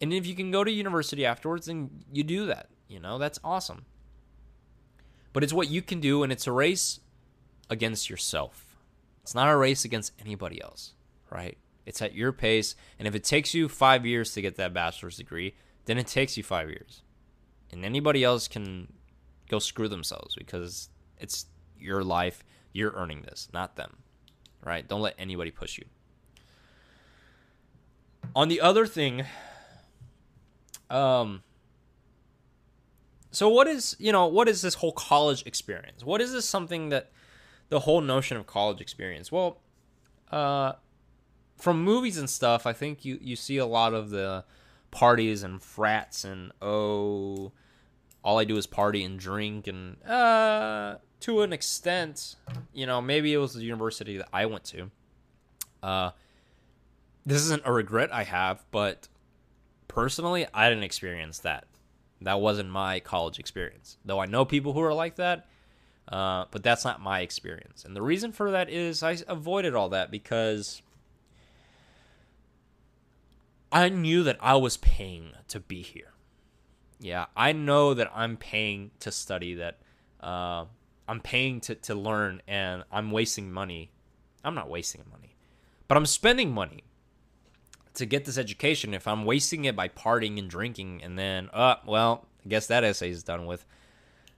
And 0.00 0.12
if 0.12 0.26
you 0.26 0.34
can 0.34 0.50
go 0.50 0.64
to 0.64 0.70
university 0.70 1.26
afterwards 1.26 1.66
then 1.66 2.04
you 2.12 2.24
do 2.24 2.46
that 2.46 2.68
you 2.88 3.00
know? 3.00 3.18
That's 3.18 3.40
awesome. 3.42 3.84
But 5.32 5.42
it's 5.42 5.52
what 5.52 5.68
you 5.68 5.82
can 5.82 6.00
do 6.00 6.22
and 6.22 6.32
it's 6.32 6.46
a 6.46 6.52
race 6.52 7.00
against 7.68 8.08
yourself. 8.08 8.76
It's 9.22 9.34
not 9.34 9.48
a 9.48 9.56
race 9.56 9.84
against 9.84 10.12
anybody 10.20 10.62
else 10.62 10.94
right? 11.30 11.58
It's 11.84 12.02
at 12.02 12.14
your 12.14 12.32
pace. 12.32 12.74
And 12.98 13.06
if 13.06 13.14
it 13.14 13.24
takes 13.24 13.54
you 13.54 13.68
five 13.68 14.04
years 14.06 14.32
to 14.32 14.42
get 14.42 14.56
that 14.56 14.74
bachelor's 14.74 15.16
degree, 15.16 15.54
then 15.84 15.98
it 15.98 16.06
takes 16.06 16.36
you 16.36 16.42
five 16.42 16.68
years. 16.68 17.02
And 17.72 17.84
anybody 17.84 18.24
else 18.24 18.48
can 18.48 18.92
go 19.48 19.58
screw 19.58 19.88
themselves 19.88 20.34
because 20.34 20.88
it's 21.18 21.46
your 21.78 22.02
life. 22.02 22.44
You're 22.76 22.92
earning 22.92 23.22
this, 23.22 23.48
not 23.54 23.76
them. 23.76 23.96
Right? 24.62 24.86
Don't 24.86 25.00
let 25.00 25.14
anybody 25.18 25.50
push 25.50 25.78
you. 25.78 25.86
On 28.34 28.48
the 28.48 28.60
other 28.60 28.86
thing, 28.86 29.24
um, 30.90 31.42
so 33.30 33.48
what 33.48 33.66
is 33.66 33.96
you 33.98 34.12
know 34.12 34.26
what 34.26 34.48
is 34.48 34.60
this 34.60 34.74
whole 34.74 34.92
college 34.92 35.42
experience? 35.46 36.04
What 36.04 36.20
is 36.20 36.32
this 36.32 36.46
something 36.46 36.90
that 36.90 37.10
the 37.70 37.80
whole 37.80 38.00
notion 38.00 38.36
of 38.36 38.46
college 38.46 38.80
experience? 38.80 39.32
Well, 39.32 39.60
uh, 40.30 40.72
from 41.56 41.82
movies 41.82 42.18
and 42.18 42.28
stuff, 42.28 42.66
I 42.66 42.74
think 42.74 43.04
you 43.04 43.18
you 43.22 43.36
see 43.36 43.56
a 43.56 43.66
lot 43.66 43.94
of 43.94 44.10
the 44.10 44.44
parties 44.90 45.42
and 45.42 45.62
frats 45.62 46.24
and 46.24 46.52
oh, 46.60 47.52
all 48.22 48.38
I 48.38 48.44
do 48.44 48.56
is 48.56 48.66
party 48.66 49.02
and 49.02 49.18
drink 49.18 49.66
and 49.66 50.02
uh, 50.04 50.96
to 51.20 51.42
an 51.42 51.52
extent, 51.52 52.36
you 52.72 52.86
know, 52.86 53.00
maybe 53.00 53.32
it 53.32 53.38
was 53.38 53.54
the 53.54 53.62
university 53.62 54.16
that 54.16 54.28
I 54.32 54.46
went 54.46 54.64
to. 54.64 54.90
Uh, 55.82 56.10
this 57.24 57.42
isn't 57.42 57.62
a 57.64 57.72
regret 57.72 58.12
I 58.12 58.24
have, 58.24 58.64
but 58.70 59.08
personally, 59.88 60.46
I 60.52 60.68
didn't 60.68 60.84
experience 60.84 61.38
that. 61.40 61.66
That 62.20 62.40
wasn't 62.40 62.70
my 62.70 63.00
college 63.00 63.38
experience. 63.38 63.98
Though 64.04 64.20
I 64.20 64.26
know 64.26 64.44
people 64.44 64.72
who 64.72 64.80
are 64.80 64.94
like 64.94 65.16
that, 65.16 65.46
uh, 66.08 66.44
but 66.50 66.62
that's 66.62 66.84
not 66.84 67.00
my 67.00 67.20
experience. 67.20 67.84
And 67.84 67.96
the 67.96 68.02
reason 68.02 68.32
for 68.32 68.50
that 68.52 68.70
is 68.70 69.02
I 69.02 69.18
avoided 69.26 69.74
all 69.74 69.88
that 69.90 70.10
because 70.10 70.82
I 73.72 73.88
knew 73.88 74.22
that 74.22 74.38
I 74.40 74.56
was 74.56 74.76
paying 74.76 75.32
to 75.48 75.60
be 75.60 75.82
here. 75.82 76.12
Yeah, 76.98 77.26
I 77.36 77.52
know 77.52 77.92
that 77.92 78.10
I'm 78.14 78.36
paying 78.36 78.92
to 79.00 79.10
study, 79.12 79.54
that 79.56 79.78
uh, 80.20 80.66
I'm 81.08 81.20
paying 81.20 81.60
to, 81.62 81.74
to 81.74 81.94
learn, 81.94 82.42
and 82.46 82.84
I'm 82.90 83.10
wasting 83.10 83.52
money. 83.52 83.90
I'm 84.44 84.54
not 84.54 84.68
wasting 84.68 85.02
money, 85.10 85.36
but 85.88 85.96
I'm 85.96 86.06
spending 86.06 86.52
money 86.52 86.84
to 87.94 88.06
get 88.06 88.24
this 88.24 88.38
education. 88.38 88.94
If 88.94 89.08
I'm 89.08 89.24
wasting 89.24 89.64
it 89.64 89.74
by 89.74 89.88
partying 89.88 90.38
and 90.38 90.48
drinking, 90.50 91.02
and 91.02 91.18
then, 91.18 91.48
uh, 91.52 91.76
well, 91.86 92.26
I 92.44 92.48
guess 92.48 92.66
that 92.66 92.84
essay 92.84 93.10
is 93.10 93.22
done 93.22 93.46
with. 93.46 93.64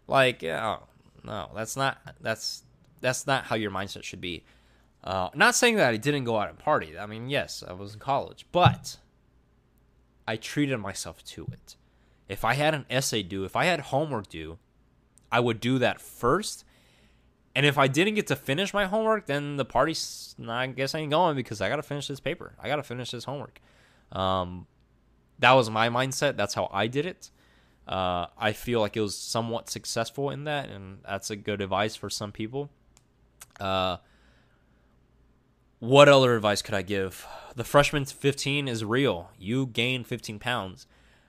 Like, 0.06 0.42
yeah, 0.42 0.78
no, 1.24 1.50
that's 1.54 1.76
not 1.76 1.98
that's 2.20 2.62
that's 3.00 3.26
not 3.26 3.44
how 3.44 3.56
your 3.56 3.70
mindset 3.70 4.02
should 4.02 4.20
be. 4.20 4.44
Uh, 5.04 5.28
not 5.34 5.54
saying 5.54 5.76
that 5.76 5.92
I 5.92 5.96
didn't 5.96 6.24
go 6.24 6.38
out 6.38 6.48
and 6.48 6.58
party. 6.58 6.98
I 6.98 7.06
mean, 7.06 7.28
yes, 7.28 7.62
I 7.66 7.72
was 7.72 7.94
in 7.94 8.00
college, 8.00 8.46
but 8.50 8.96
I 10.26 10.36
treated 10.36 10.78
myself 10.78 11.24
to 11.24 11.46
it. 11.52 11.76
if 12.28 12.44
I 12.44 12.54
had 12.54 12.74
an 12.74 12.84
essay 12.90 13.22
due, 13.22 13.44
if 13.44 13.56
I 13.56 13.64
had 13.64 13.80
homework 13.80 14.28
due, 14.28 14.58
I 15.30 15.40
would 15.40 15.60
do 15.60 15.78
that 15.78 16.00
first. 16.00 16.64
And 17.54 17.66
if 17.66 17.76
I 17.76 17.88
didn't 17.88 18.14
get 18.14 18.28
to 18.28 18.36
finish 18.36 18.72
my 18.72 18.86
homework, 18.86 19.26
then 19.26 19.56
the 19.56 19.64
party's 19.64 20.36
I 20.46 20.68
guess 20.68 20.94
I 20.94 21.00
ain't 21.00 21.10
going 21.10 21.36
because 21.36 21.60
I 21.60 21.68
got 21.68 21.76
to 21.76 21.82
finish 21.82 22.06
this 22.06 22.20
paper. 22.20 22.54
I 22.60 22.68
got 22.68 22.76
to 22.76 22.82
finish 22.82 23.10
this 23.10 23.24
homework. 23.24 23.60
Um, 24.12 24.66
that 25.38 25.52
was 25.52 25.70
my 25.70 25.88
mindset. 25.88 26.36
That's 26.36 26.54
how 26.54 26.68
I 26.72 26.86
did 26.86 27.06
it. 27.06 27.30
Uh, 27.86 28.26
I 28.36 28.52
feel 28.52 28.80
like 28.80 28.96
it 28.96 29.00
was 29.00 29.16
somewhat 29.16 29.70
successful 29.70 30.30
in 30.30 30.44
that, 30.44 30.68
and 30.68 30.98
that's 31.04 31.30
a 31.30 31.36
good 31.36 31.62
advice 31.62 31.96
for 31.96 32.10
some 32.10 32.32
people. 32.32 32.70
Uh, 33.58 33.96
what 35.78 36.08
other 36.08 36.36
advice 36.36 36.60
could 36.60 36.74
I 36.74 36.82
give? 36.82 37.26
The 37.54 37.64
freshman 37.64 38.04
15 38.04 38.68
is 38.68 38.84
real. 38.84 39.30
You 39.38 39.66
gain 39.66 40.04
15 40.04 40.38
pounds. 40.38 40.86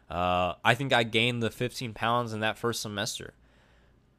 Uh, 0.10 0.56
I 0.65 0.74
think 0.74 0.91
I 0.91 1.03
gained 1.03 1.41
the 1.41 1.51
15 1.51 1.94
pounds 1.94 2.34
in 2.34 2.39
that 2.41 2.58
first 2.58 2.82
semester. 2.82 3.34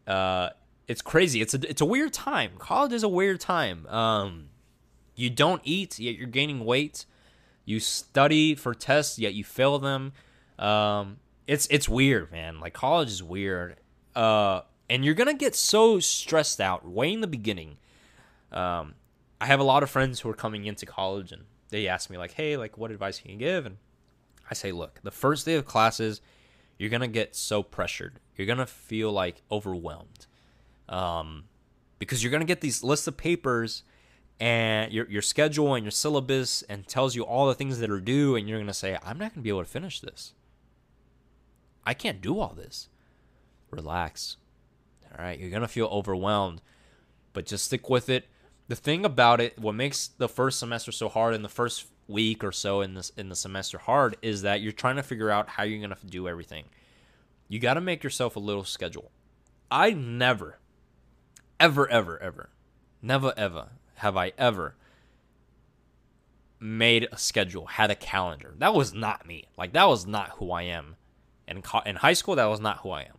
Uh, 0.07 0.50
it's 0.88 1.02
crazy. 1.02 1.40
It's 1.40 1.54
a 1.54 1.71
it's 1.71 1.80
a 1.80 1.85
weird 1.85 2.12
time. 2.12 2.52
College 2.59 2.92
is 2.92 3.02
a 3.02 3.09
weird 3.09 3.40
time. 3.40 3.87
Um, 3.87 4.49
you 5.14 5.30
don't 5.30 5.62
eat 5.64 5.99
yet 5.99 6.16
you're 6.16 6.26
gaining 6.26 6.64
weight. 6.64 7.07
You 7.64 7.78
study 7.78 8.54
for 8.54 8.75
tests 8.75 9.19
yet 9.19 9.35
you 9.35 9.45
fail 9.45 9.78
them. 9.78 10.12
Um, 10.59 11.19
it's 11.47 11.66
it's 11.71 11.88
weird, 11.88 12.33
man. 12.33 12.61
Like 12.61 12.73
college 12.73 13.09
is 13.09 13.23
weird. 13.23 13.76
Uh, 14.16 14.62
and 14.88 15.04
you're 15.04 15.14
gonna 15.14 15.35
get 15.35 15.54
so 15.54 16.00
stressed 16.00 16.61
out 16.61 16.87
way 16.87 17.12
in 17.12 17.21
the 17.21 17.28
beginning. 17.28 17.76
Um, 18.50 18.95
I 19.40 19.47
have 19.47 19.61
a 19.61 19.64
lot 19.64 19.83
of 19.83 19.90
friends 19.90 20.21
who 20.21 20.28
are 20.28 20.35
coming 20.35 20.64
into 20.64 20.87
college 20.87 21.30
and 21.30 21.45
they 21.69 21.87
ask 21.87 22.11
me 22.11 22.19
like, 22.19 22.33
"Hey, 22.33 22.57
like 22.57 22.76
what 22.76 22.90
advice 22.90 23.21
can 23.21 23.30
you 23.30 23.37
give?" 23.37 23.64
And 23.64 23.76
I 24.50 24.54
say, 24.54 24.73
"Look, 24.73 25.00
the 25.04 25.12
first 25.12 25.47
day 25.47 25.54
of 25.54 25.64
classes, 25.64 26.21
you're 26.80 26.90
going 26.90 27.02
to 27.02 27.09
get 27.09 27.37
so 27.37 27.62
pressured. 27.62 28.19
You're 28.40 28.47
going 28.47 28.59
to 28.59 28.66
feel 28.66 29.12
like 29.12 29.42
overwhelmed. 29.50 30.26
Um 30.88 31.44
because 31.99 32.25
you're 32.25 32.30
going 32.30 32.40
to 32.40 32.47
get 32.47 32.62
these 32.62 32.82
lists 32.82 33.06
of 33.06 33.18
papers 33.18 33.82
and 34.40 34.90
your 34.90 35.06
your 35.11 35.23
schedule 35.23 35.75
and 35.75 35.85
your 35.85 35.90
syllabus 35.90 36.62
and 36.62 36.87
tells 36.87 37.14
you 37.14 37.23
all 37.23 37.47
the 37.47 37.54
things 37.54 37.78
that 37.80 37.90
are 37.90 38.00
due 38.00 38.37
and 38.37 38.49
you're 38.49 38.59
going 38.59 38.66
to 38.66 38.75
say, 38.75 38.97
"I'm 39.02 39.18
not 39.18 39.35
going 39.35 39.42
to 39.42 39.44
be 39.44 39.50
able 39.50 39.62
to 39.62 39.68
finish 39.68 40.00
this. 40.00 40.32
I 41.85 41.92
can't 41.92 42.23
do 42.23 42.40
all 42.40 42.54
this." 42.54 42.88
Relax. 43.70 44.38
All 45.12 45.23
right, 45.25 45.38
you're 45.38 45.50
going 45.50 45.62
to 45.62 45.68
feel 45.68 45.87
overwhelmed, 45.87 46.62
but 47.32 47.44
just 47.44 47.66
stick 47.66 47.90
with 47.90 48.09
it 48.09 48.26
the 48.70 48.76
thing 48.76 49.04
about 49.04 49.40
it, 49.40 49.59
what 49.59 49.75
makes 49.75 50.06
the 50.06 50.28
first 50.28 50.61
semester 50.61 50.92
so 50.92 51.09
hard 51.09 51.35
and 51.35 51.44
the 51.44 51.49
first 51.49 51.88
week 52.06 52.44
or 52.44 52.52
so 52.52 52.82
in 52.82 52.94
this 52.94 53.11
in 53.16 53.28
the 53.28 53.35
semester 53.35 53.78
hard 53.78 54.16
is 54.23 54.42
that 54.42 54.61
you're 54.61 54.73
trying 54.73 54.94
to 54.94 55.02
figure 55.02 55.28
out 55.28 55.49
how 55.49 55.64
you're 55.64 55.80
gonna 55.80 55.99
do 56.06 56.28
everything. 56.28 56.64
You 57.50 57.59
got 57.59 57.75
to 57.75 57.80
make 57.80 58.04
yourself 58.04 58.37
a 58.37 58.40
little 58.40 58.62
schedule. 58.62 59.11
I 59.73 59.90
never, 59.90 60.61
ever, 61.59 61.90
ever, 61.90 62.16
ever, 62.23 62.50
never, 63.02 63.35
ever 63.37 63.71
have 63.97 64.16
I 64.16 64.30
ever 64.38 64.76
made 66.61 67.09
a 67.11 67.19
schedule, 67.19 67.66
had 67.66 67.90
a 67.90 67.97
calendar. 67.97 68.54
That 68.59 68.73
was 68.73 68.95
not 68.95 69.26
me. 69.26 69.49
Like 69.59 69.73
that 69.73 69.88
was 69.88 70.07
not 70.07 70.30
who 70.37 70.52
I 70.52 70.62
am. 70.62 70.95
In 71.49 71.61
co- 71.61 71.83
in 71.85 71.97
high 71.97 72.12
school, 72.12 72.37
that 72.37 72.45
was 72.45 72.61
not 72.61 72.78
who 72.78 72.90
I 72.90 73.02
am. 73.02 73.19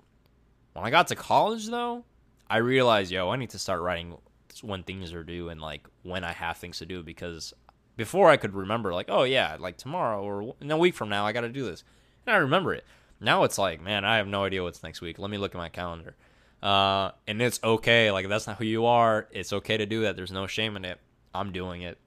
When 0.72 0.86
I 0.86 0.92
got 0.92 1.08
to 1.08 1.16
college, 1.16 1.68
though, 1.68 2.06
I 2.50 2.58
realized, 2.58 3.12
yo, 3.12 3.30
I 3.32 3.36
need 3.36 3.50
to 3.50 3.60
start 3.60 3.82
writing 3.82 4.18
when 4.62 4.84
things 4.84 5.12
are 5.12 5.26
due 5.26 5.50
and 5.50 5.60
like 5.60 5.86
when 6.04 6.24
I 6.24 6.32
have 6.32 6.56
things 6.56 6.78
to 6.78 6.86
do 6.86 7.04
because 7.04 7.54
before 7.98 8.30
I 8.30 8.38
could 8.38 8.54
remember 8.54 8.94
like 8.94 9.08
oh 9.10 9.24
yeah 9.24 9.58
like 9.60 9.78
tomorrow 9.78 10.22
or 10.22 10.56
in 10.62 10.70
a 10.72 10.78
week 10.78 10.94
from 10.94 11.10
now 11.10 11.26
I 11.26 11.32
got 11.32 11.42
to 11.42 11.50
do 11.50 11.66
this 11.66 11.84
and 12.26 12.36
I 12.36 12.40
remember 12.40 12.74
it. 12.74 12.86
Now 13.22 13.44
it's 13.44 13.58
like 13.58 13.82
man 13.82 14.04
I 14.04 14.18
have 14.18 14.28
no 14.28 14.44
idea 14.44 14.64
what's 14.64 14.84
next 14.84 15.02
week. 15.02 15.20
Let 15.20 15.30
me 15.30 15.38
look 15.38 15.56
at 15.56 15.58
my 15.58 15.70
calendar. 15.70 16.16
Uh, 16.62 17.12
and 17.26 17.42
it's 17.42 17.60
okay 17.64 18.12
like 18.12 18.28
that's 18.28 18.48
not 18.48 18.58
who 18.58 18.66
you 18.66 18.86
are. 18.86 19.28
It's 19.32 19.54
okay 19.54 19.78
to 19.78 19.86
do 19.86 20.02
that. 20.02 20.16
There's 20.16 20.32
no 20.32 20.48
shame 20.48 20.76
in 20.76 20.86
it. 20.86 21.00
I'm 21.34 21.52
doing 21.52 21.82
it. 21.82 21.98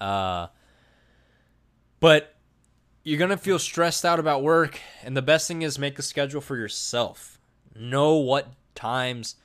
Uh, 0.00 0.48
but 2.00 2.34
you're 3.02 3.18
gonna 3.18 3.36
feel 3.36 3.58
stressed 3.58 4.04
out 4.04 4.18
about 4.18 4.42
work, 4.42 4.80
and 5.02 5.16
the 5.16 5.22
best 5.22 5.48
thing 5.48 5.62
is 5.62 5.78
make 5.78 5.98
a 5.98 6.02
schedule 6.02 6.40
for 6.40 6.56
yourself. 6.56 7.38
Know 7.74 8.16
what 8.16 8.48
times 8.74 9.36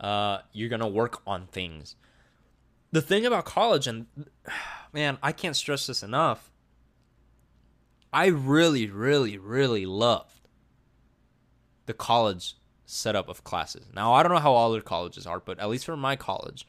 uh, 0.00 0.38
you're 0.52 0.68
gonna 0.68 0.88
work 0.88 1.20
on 1.26 1.46
things. 1.48 1.96
The 2.92 3.02
thing 3.02 3.26
about 3.26 3.44
college, 3.44 3.86
and 3.86 4.06
man, 4.92 5.18
I 5.22 5.32
can't 5.32 5.56
stress 5.56 5.86
this 5.86 6.02
enough. 6.02 6.50
I 8.12 8.26
really, 8.26 8.88
really, 8.88 9.36
really 9.36 9.86
loved 9.86 10.48
the 11.86 11.94
college 11.94 12.54
setup 12.86 13.28
of 13.28 13.44
classes. 13.44 13.86
Now, 13.94 14.14
I 14.14 14.22
don't 14.22 14.32
know 14.32 14.38
how 14.38 14.52
all 14.52 14.72
other 14.72 14.80
colleges 14.80 15.26
are, 15.26 15.40
but 15.40 15.58
at 15.58 15.68
least 15.68 15.84
for 15.84 15.96
my 15.96 16.16
college, 16.16 16.66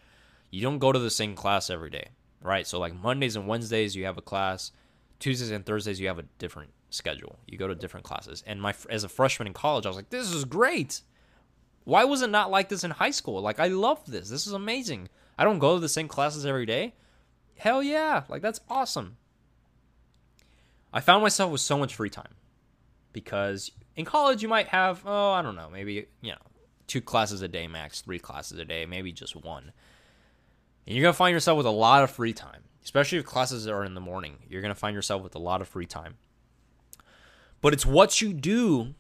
you 0.52 0.62
don't 0.62 0.80
go 0.80 0.92
to 0.92 1.00
the 1.00 1.10
same 1.10 1.36
class 1.36 1.70
every 1.70 1.90
day, 1.90 2.10
right? 2.42 2.68
So, 2.68 2.80
like 2.80 2.94
Mondays 2.94 3.36
and 3.36 3.48
Wednesdays, 3.48 3.96
you 3.96 4.06
have 4.06 4.18
a 4.18 4.22
class. 4.22 4.72
Tuesdays 5.20 5.52
and 5.52 5.66
Thursdays, 5.66 6.00
you 6.00 6.08
have 6.08 6.20
a 6.20 6.26
different 6.38 6.72
schedule. 6.90 7.40
You 7.48 7.58
go 7.58 7.68
to 7.68 7.76
different 7.76 8.06
classes. 8.06 8.44
And 8.46 8.62
my 8.62 8.74
as 8.90 9.04
a 9.04 9.10
freshman 9.10 9.48
in 9.48 9.54
college, 9.54 9.86
I 9.86 9.90
was 9.90 9.96
like, 9.96 10.10
this 10.10 10.32
is 10.32 10.46
great. 10.46 11.02
Why 11.84 12.04
was 12.04 12.22
it 12.22 12.30
not 12.30 12.52
like 12.52 12.70
this 12.70 12.84
in 12.84 12.92
high 12.92 13.12
school? 13.12 13.42
Like 13.42 13.60
I 13.60 13.68
love 13.68 14.00
this. 14.06 14.30
This 14.30 14.48
is 14.48 14.54
amazing. 14.54 15.10
I 15.38 15.44
don't 15.44 15.60
go 15.60 15.76
to 15.76 15.80
the 15.80 15.90
same 15.90 16.08
classes 16.08 16.46
every 16.46 16.66
day. 16.66 16.96
Hell 17.58 17.82
yeah. 17.82 18.24
Like 18.30 18.42
that's 18.42 18.62
awesome. 18.70 19.18
I 20.92 21.02
found 21.02 21.22
myself 21.22 21.52
with 21.52 21.62
so 21.62 21.78
much 21.78 21.96
free 21.96 22.10
time 22.10 22.34
because 23.14 23.72
in 23.96 24.06
college 24.06 24.42
you 24.42 24.48
might 24.48 24.68
have 24.68 25.02
oh, 25.06 25.32
I 25.32 25.42
don't 25.42 25.56
know, 25.56 25.70
maybe, 25.72 26.08
you 26.22 26.32
know, 26.32 26.38
two 26.88 27.02
classes 27.02 27.42
a 27.42 27.48
day 27.48 27.68
max, 27.68 28.02
three 28.02 28.20
classes 28.20 28.58
a 28.60 28.66
day, 28.66 28.86
maybe 28.86 29.12
just 29.12 29.36
one. 29.36 29.72
And 30.88 30.98
you're 30.98 31.10
to 31.12 31.14
find 31.14 31.34
yourself 31.34 31.58
with 31.58 31.68
a 31.68 31.72
lot 31.72 32.04
of 32.04 32.10
free 32.10 32.34
time, 32.34 32.64
especially 32.84 33.20
if 33.20 33.26
classes 33.26 33.68
are 33.68 33.84
in 33.84 33.94
the 33.94 34.02
morning. 34.02 34.38
You're 34.50 34.62
to 34.64 34.76
find 34.76 34.96
yourself 34.96 35.22
with 35.22 35.36
a 35.36 35.40
lot 35.40 35.62
of 35.62 35.68
free 35.68 35.86
time. 35.86 36.16
But 37.62 37.74
it's 37.74 37.86
what 37.86 38.22
you 38.22 38.34
do 38.34 38.96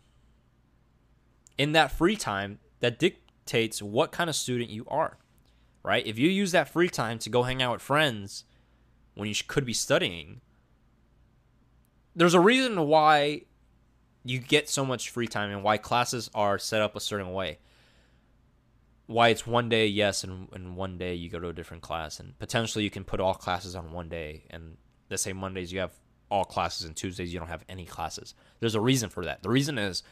in 1.57 1.71
that 1.71 1.91
free 1.91 2.15
time 2.15 2.59
that 2.79 2.99
dictates 2.99 3.81
what 3.81 4.11
kind 4.11 4.29
of 4.29 4.35
student 4.35 4.69
you 4.69 4.85
are, 4.87 5.17
right? 5.83 6.05
If 6.05 6.19
you 6.19 6.29
use 6.29 6.51
that 6.51 6.69
free 6.69 6.89
time 6.89 7.17
to 7.19 7.29
go 7.29 7.43
hang 7.43 7.61
out 7.61 7.73
with 7.73 7.81
friends 7.81 8.43
when 9.15 9.27
you 9.27 9.35
could 9.47 9.65
be 9.65 9.73
studying, 9.73 10.41
there's 12.19 12.33
a 12.33 12.39
reason 12.39 12.85
why 12.85 13.43
you 14.25 14.39
get 14.39 14.67
so 14.67 14.85
much 14.85 15.09
free 15.09 15.25
time 15.25 15.51
and 15.51 15.63
why 15.63 15.77
classes 15.77 16.29
are 16.35 16.59
set 16.59 16.81
up 16.81 16.97
a 16.97 16.99
certain 16.99 17.31
way. 17.31 17.59
Why 19.07 19.29
it's 19.29 19.47
one 19.47 19.69
day, 19.69 19.87
yes, 19.87 20.25
and, 20.25 20.49
and 20.51 20.75
one 20.75 20.97
day 20.97 21.15
you 21.15 21.29
go 21.29 21.39
to 21.39 21.47
a 21.47 21.53
different 21.53 21.81
class, 21.81 22.19
and 22.19 22.37
potentially 22.37 22.83
you 22.83 22.89
can 22.89 23.05
put 23.05 23.21
all 23.21 23.33
classes 23.33 23.73
on 23.73 23.93
one 23.93 24.09
day. 24.09 24.43
And 24.49 24.75
let's 25.09 25.23
say 25.23 25.31
Mondays 25.31 25.71
you 25.71 25.79
have 25.79 25.93
all 26.29 26.43
classes, 26.43 26.85
and 26.85 26.93
Tuesdays 26.93 27.33
you 27.33 27.39
don't 27.39 27.47
have 27.47 27.63
any 27.69 27.85
classes. 27.85 28.35
There's 28.59 28.75
a 28.75 28.81
reason 28.81 29.09
for 29.09 29.23
that. 29.23 29.41
The 29.41 29.49
reason 29.49 29.77
is, 29.77 30.03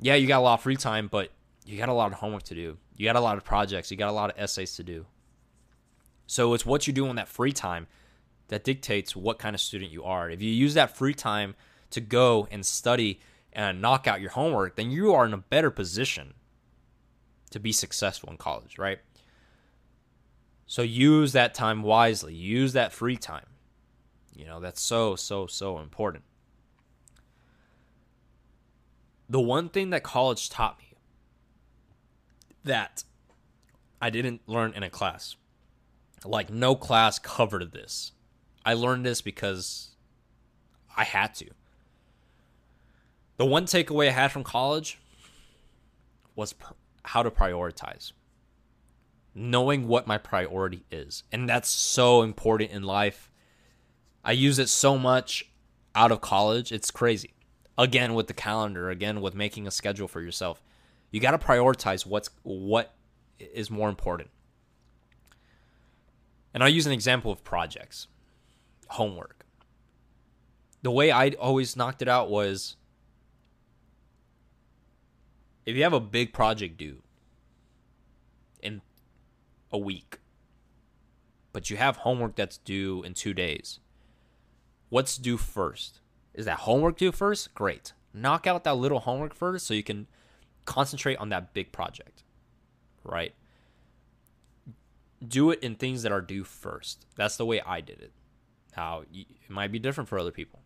yeah, 0.00 0.14
you 0.14 0.26
got 0.26 0.38
a 0.38 0.40
lot 0.40 0.54
of 0.54 0.62
free 0.62 0.76
time, 0.76 1.08
but 1.12 1.30
you 1.66 1.76
got 1.76 1.90
a 1.90 1.92
lot 1.92 2.10
of 2.10 2.18
homework 2.18 2.44
to 2.44 2.54
do. 2.54 2.78
You 2.96 3.04
got 3.04 3.16
a 3.16 3.20
lot 3.20 3.36
of 3.36 3.44
projects. 3.44 3.90
You 3.90 3.98
got 3.98 4.08
a 4.08 4.12
lot 4.12 4.30
of 4.30 4.38
essays 4.38 4.76
to 4.76 4.82
do. 4.82 5.04
So 6.26 6.54
it's 6.54 6.64
what 6.64 6.86
you 6.86 6.94
do 6.94 7.06
in 7.08 7.16
that 7.16 7.28
free 7.28 7.52
time 7.52 7.86
that 8.52 8.64
dictates 8.64 9.16
what 9.16 9.38
kind 9.38 9.54
of 9.54 9.60
student 9.60 9.90
you 9.90 10.04
are. 10.04 10.28
If 10.28 10.42
you 10.42 10.50
use 10.50 10.74
that 10.74 10.96
free 10.96 11.14
time 11.14 11.54
to 11.90 12.00
go 12.00 12.46
and 12.50 12.66
study 12.66 13.20
and 13.52 13.80
knock 13.80 14.06
out 14.06 14.20
your 14.20 14.30
homework, 14.30 14.76
then 14.76 14.90
you 14.90 15.14
are 15.14 15.24
in 15.24 15.32
a 15.32 15.38
better 15.38 15.70
position 15.70 16.34
to 17.50 17.58
be 17.58 17.72
successful 17.72 18.30
in 18.30 18.36
college, 18.36 18.78
right? 18.78 18.98
So 20.66 20.82
use 20.82 21.32
that 21.32 21.54
time 21.54 21.82
wisely. 21.82 22.34
Use 22.34 22.72
that 22.74 22.92
free 22.92 23.16
time. 23.16 23.46
You 24.34 24.46
know, 24.46 24.60
that's 24.60 24.80
so, 24.80 25.16
so, 25.16 25.46
so 25.46 25.78
important. 25.78 26.24
The 29.28 29.40
one 29.40 29.68
thing 29.70 29.90
that 29.90 30.02
college 30.02 30.50
taught 30.50 30.78
me 30.78 30.94
that 32.64 33.04
I 34.00 34.10
didn't 34.10 34.42
learn 34.46 34.72
in 34.74 34.82
a 34.82 34.90
class. 34.90 35.36
Like, 36.24 36.50
no 36.50 36.74
class 36.74 37.18
covered 37.18 37.72
this. 37.72 38.12
I 38.64 38.74
learned 38.74 39.04
this 39.04 39.20
because 39.20 39.90
I 40.96 41.04
had 41.04 41.34
to. 41.36 41.46
The 43.36 43.46
one 43.46 43.64
takeaway 43.64 44.08
I 44.08 44.12
had 44.12 44.32
from 44.32 44.44
college 44.44 44.98
was 46.36 46.52
pr- 46.52 46.74
how 47.04 47.22
to 47.22 47.30
prioritize. 47.30 48.12
Knowing 49.34 49.88
what 49.88 50.06
my 50.06 50.18
priority 50.18 50.84
is. 50.90 51.24
And 51.32 51.48
that's 51.48 51.68
so 51.68 52.22
important 52.22 52.70
in 52.70 52.82
life. 52.82 53.30
I 54.24 54.32
use 54.32 54.58
it 54.58 54.68
so 54.68 54.98
much 54.98 55.50
out 55.94 56.12
of 56.12 56.20
college. 56.20 56.70
It's 56.70 56.90
crazy. 56.90 57.30
Again, 57.78 58.14
with 58.14 58.26
the 58.26 58.34
calendar, 58.34 58.90
again, 58.90 59.20
with 59.20 59.34
making 59.34 59.66
a 59.66 59.70
schedule 59.70 60.06
for 60.06 60.20
yourself. 60.20 60.62
You 61.10 61.20
got 61.20 61.32
to 61.32 61.38
prioritize 61.38 62.06
what's 62.06 62.30
what 62.42 62.94
is 63.38 63.70
more 63.70 63.88
important. 63.88 64.30
And 66.54 66.62
I'll 66.62 66.68
use 66.68 66.86
an 66.86 66.92
example 66.92 67.32
of 67.32 67.42
projects, 67.42 68.08
homework. 68.92 69.44
The 70.82 70.90
way 70.90 71.10
I 71.10 71.30
always 71.30 71.76
knocked 71.76 72.02
it 72.02 72.08
out 72.08 72.30
was 72.30 72.76
if 75.64 75.76
you 75.76 75.82
have 75.82 75.92
a 75.92 76.00
big 76.00 76.32
project 76.32 76.76
due 76.76 77.02
in 78.60 78.82
a 79.70 79.78
week, 79.78 80.18
but 81.52 81.70
you 81.70 81.76
have 81.76 81.98
homework 81.98 82.34
that's 82.34 82.58
due 82.58 83.02
in 83.02 83.14
two 83.14 83.34
days, 83.34 83.78
what's 84.88 85.16
due 85.16 85.36
first? 85.36 86.00
Is 86.34 86.46
that 86.46 86.60
homework 86.60 86.96
due 86.96 87.12
first? 87.12 87.54
Great. 87.54 87.92
Knock 88.14 88.46
out 88.46 88.64
that 88.64 88.76
little 88.76 89.00
homework 89.00 89.34
first 89.34 89.66
so 89.66 89.74
you 89.74 89.82
can 89.82 90.06
concentrate 90.64 91.16
on 91.16 91.28
that 91.28 91.54
big 91.54 91.72
project, 91.72 92.24
right? 93.04 93.34
Do 95.26 95.50
it 95.50 95.60
in 95.60 95.76
things 95.76 96.02
that 96.02 96.12
are 96.12 96.20
due 96.20 96.44
first. 96.44 97.06
That's 97.16 97.36
the 97.36 97.46
way 97.46 97.60
I 97.60 97.80
did 97.80 98.00
it. 98.00 98.12
Now, 98.76 99.02
it 99.12 99.26
might 99.48 99.72
be 99.72 99.78
different 99.78 100.08
for 100.08 100.18
other 100.18 100.30
people, 100.30 100.60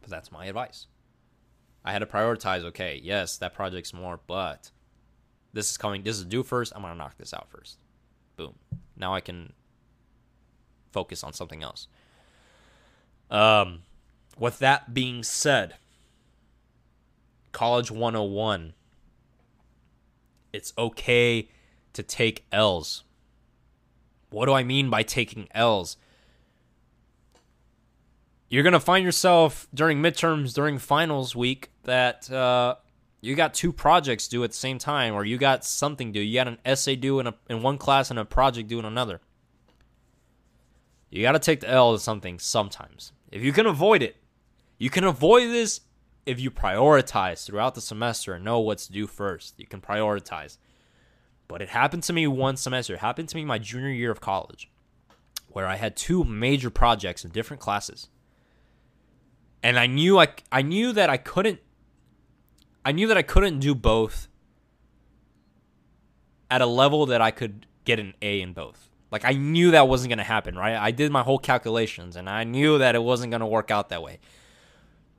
but 0.00 0.10
that's 0.10 0.32
my 0.32 0.46
advice. 0.46 0.86
I 1.84 1.92
had 1.92 1.98
to 1.98 2.06
prioritize, 2.06 2.64
okay, 2.64 3.00
yes, 3.02 3.36
that 3.38 3.54
project's 3.54 3.92
more, 3.92 4.20
but 4.26 4.70
this 5.52 5.70
is 5.70 5.76
coming, 5.76 6.02
this 6.02 6.16
is 6.16 6.24
due 6.24 6.42
first. 6.42 6.72
I'm 6.74 6.82
going 6.82 6.94
to 6.94 6.98
knock 6.98 7.18
this 7.18 7.34
out 7.34 7.48
first. 7.50 7.78
Boom. 8.36 8.54
Now 8.96 9.14
I 9.14 9.20
can 9.20 9.52
focus 10.92 11.24
on 11.24 11.32
something 11.32 11.62
else. 11.62 11.88
Um, 13.30 13.80
with 14.38 14.58
that 14.60 14.94
being 14.94 15.22
said, 15.22 15.74
College 17.50 17.90
101, 17.90 18.74
it's 20.52 20.72
okay 20.78 21.48
to 21.92 22.02
take 22.02 22.44
L's. 22.52 23.04
What 24.30 24.46
do 24.46 24.52
I 24.52 24.62
mean 24.62 24.88
by 24.88 25.02
taking 25.02 25.48
L's? 25.54 25.96
You're 28.52 28.62
going 28.64 28.74
to 28.74 28.80
find 28.80 29.02
yourself 29.02 29.66
during 29.72 30.02
midterms, 30.02 30.52
during 30.52 30.76
finals 30.76 31.34
week, 31.34 31.70
that 31.84 32.30
uh, 32.30 32.74
you 33.22 33.34
got 33.34 33.54
two 33.54 33.72
projects 33.72 34.28
due 34.28 34.44
at 34.44 34.50
the 34.50 34.56
same 34.56 34.76
time, 34.76 35.14
or 35.14 35.24
you 35.24 35.38
got 35.38 35.64
something 35.64 36.12
due. 36.12 36.20
You 36.20 36.34
got 36.34 36.48
an 36.48 36.58
essay 36.62 36.94
due 36.94 37.18
in, 37.18 37.28
a, 37.28 37.34
in 37.48 37.62
one 37.62 37.78
class 37.78 38.10
and 38.10 38.18
a 38.18 38.26
project 38.26 38.68
due 38.68 38.78
in 38.78 38.84
another. 38.84 39.22
You 41.08 41.22
got 41.22 41.32
to 41.32 41.38
take 41.38 41.60
the 41.60 41.70
L 41.70 41.94
to 41.94 41.98
something 41.98 42.38
sometimes. 42.38 43.12
If 43.30 43.42
you 43.42 43.54
can 43.54 43.64
avoid 43.64 44.02
it, 44.02 44.16
you 44.76 44.90
can 44.90 45.04
avoid 45.04 45.48
this 45.48 45.80
if 46.26 46.38
you 46.38 46.50
prioritize 46.50 47.46
throughout 47.46 47.74
the 47.74 47.80
semester 47.80 48.34
and 48.34 48.44
know 48.44 48.60
what's 48.60 48.86
due 48.86 49.06
first. 49.06 49.54
You 49.56 49.66
can 49.66 49.80
prioritize. 49.80 50.58
But 51.48 51.62
it 51.62 51.70
happened 51.70 52.02
to 52.02 52.12
me 52.12 52.26
one 52.26 52.58
semester. 52.58 52.92
It 52.92 53.00
happened 53.00 53.30
to 53.30 53.36
me 53.36 53.46
my 53.46 53.58
junior 53.58 53.88
year 53.88 54.10
of 54.10 54.20
college, 54.20 54.70
where 55.48 55.66
I 55.66 55.76
had 55.76 55.96
two 55.96 56.22
major 56.22 56.68
projects 56.68 57.24
in 57.24 57.30
different 57.30 57.62
classes. 57.62 58.08
And 59.62 59.78
I 59.78 59.86
knew 59.86 60.18
I 60.18 60.28
I 60.50 60.62
knew 60.62 60.92
that 60.92 61.08
I 61.10 61.16
couldn't 61.16 61.60
I 62.84 62.92
knew 62.92 63.06
that 63.08 63.16
I 63.16 63.22
couldn't 63.22 63.60
do 63.60 63.74
both 63.74 64.28
at 66.50 66.60
a 66.60 66.66
level 66.66 67.06
that 67.06 67.20
I 67.20 67.30
could 67.30 67.66
get 67.84 67.98
an 67.98 68.14
A 68.20 68.40
in 68.40 68.52
both. 68.52 68.88
Like 69.10 69.24
I 69.24 69.32
knew 69.32 69.70
that 69.72 69.88
wasn't 69.88 70.10
going 70.10 70.18
to 70.18 70.24
happen, 70.24 70.56
right? 70.56 70.74
I 70.74 70.90
did 70.90 71.12
my 71.12 71.22
whole 71.22 71.38
calculations 71.38 72.16
and 72.16 72.28
I 72.28 72.44
knew 72.44 72.78
that 72.78 72.94
it 72.94 73.02
wasn't 73.02 73.30
going 73.30 73.40
to 73.40 73.46
work 73.46 73.70
out 73.70 73.90
that 73.90 74.02
way. 74.02 74.18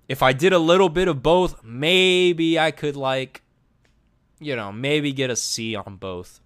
If 0.10 0.22
I 0.22 0.34
did 0.34 0.52
a 0.52 0.60
little 0.60 0.90
bit 0.90 1.08
of 1.08 1.24
both, 1.24 1.64
maybe 1.64 2.60
I 2.60 2.72
could 2.72 2.96
like 2.96 3.44
you 4.40 4.56
know, 4.56 4.72
maybe 4.72 5.14
get 5.14 5.30
a 5.30 5.36
C 5.36 5.76
on 5.76 5.96
both. 5.96 6.42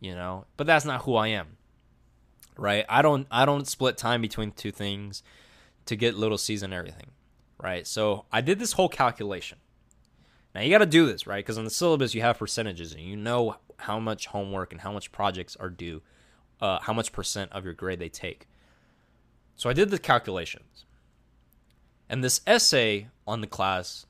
You 0.00 0.14
know, 0.14 0.46
but 0.56 0.66
that's 0.66 0.84
not 0.84 1.02
who 1.02 1.14
I 1.16 1.28
am. 1.28 1.56
Right? 2.56 2.84
I 2.88 3.02
don't 3.02 3.26
I 3.30 3.44
don't 3.44 3.66
split 3.66 3.96
time 3.96 4.20
between 4.20 4.52
two 4.52 4.70
things 4.70 5.22
to 5.86 5.96
get 5.96 6.14
little 6.14 6.38
and 6.62 6.74
everything. 6.74 7.10
Right? 7.58 7.86
So, 7.86 8.24
I 8.32 8.40
did 8.40 8.58
this 8.58 8.72
whole 8.72 8.88
calculation. 8.88 9.58
Now 10.54 10.60
you 10.60 10.70
got 10.70 10.78
to 10.78 10.86
do 10.86 11.06
this, 11.06 11.26
right? 11.26 11.44
Because 11.44 11.58
on 11.58 11.64
the 11.64 11.70
syllabus 11.70 12.14
you 12.14 12.20
have 12.20 12.38
percentages 12.38 12.92
and 12.92 13.02
you 13.02 13.16
know 13.16 13.56
how 13.78 13.98
much 13.98 14.26
homework 14.26 14.72
and 14.72 14.80
how 14.80 14.92
much 14.92 15.12
projects 15.12 15.56
are 15.56 15.70
due, 15.70 16.02
uh, 16.60 16.78
how 16.80 16.92
much 16.92 17.12
percent 17.12 17.50
of 17.52 17.64
your 17.64 17.74
grade 17.74 17.98
they 17.98 18.08
take. 18.08 18.46
So 19.56 19.70
I 19.70 19.72
did 19.72 19.90
the 19.90 19.98
calculations. 19.98 20.84
And 22.08 22.22
this 22.22 22.42
essay 22.46 23.08
on 23.26 23.40
the 23.40 23.46
class 23.46 24.06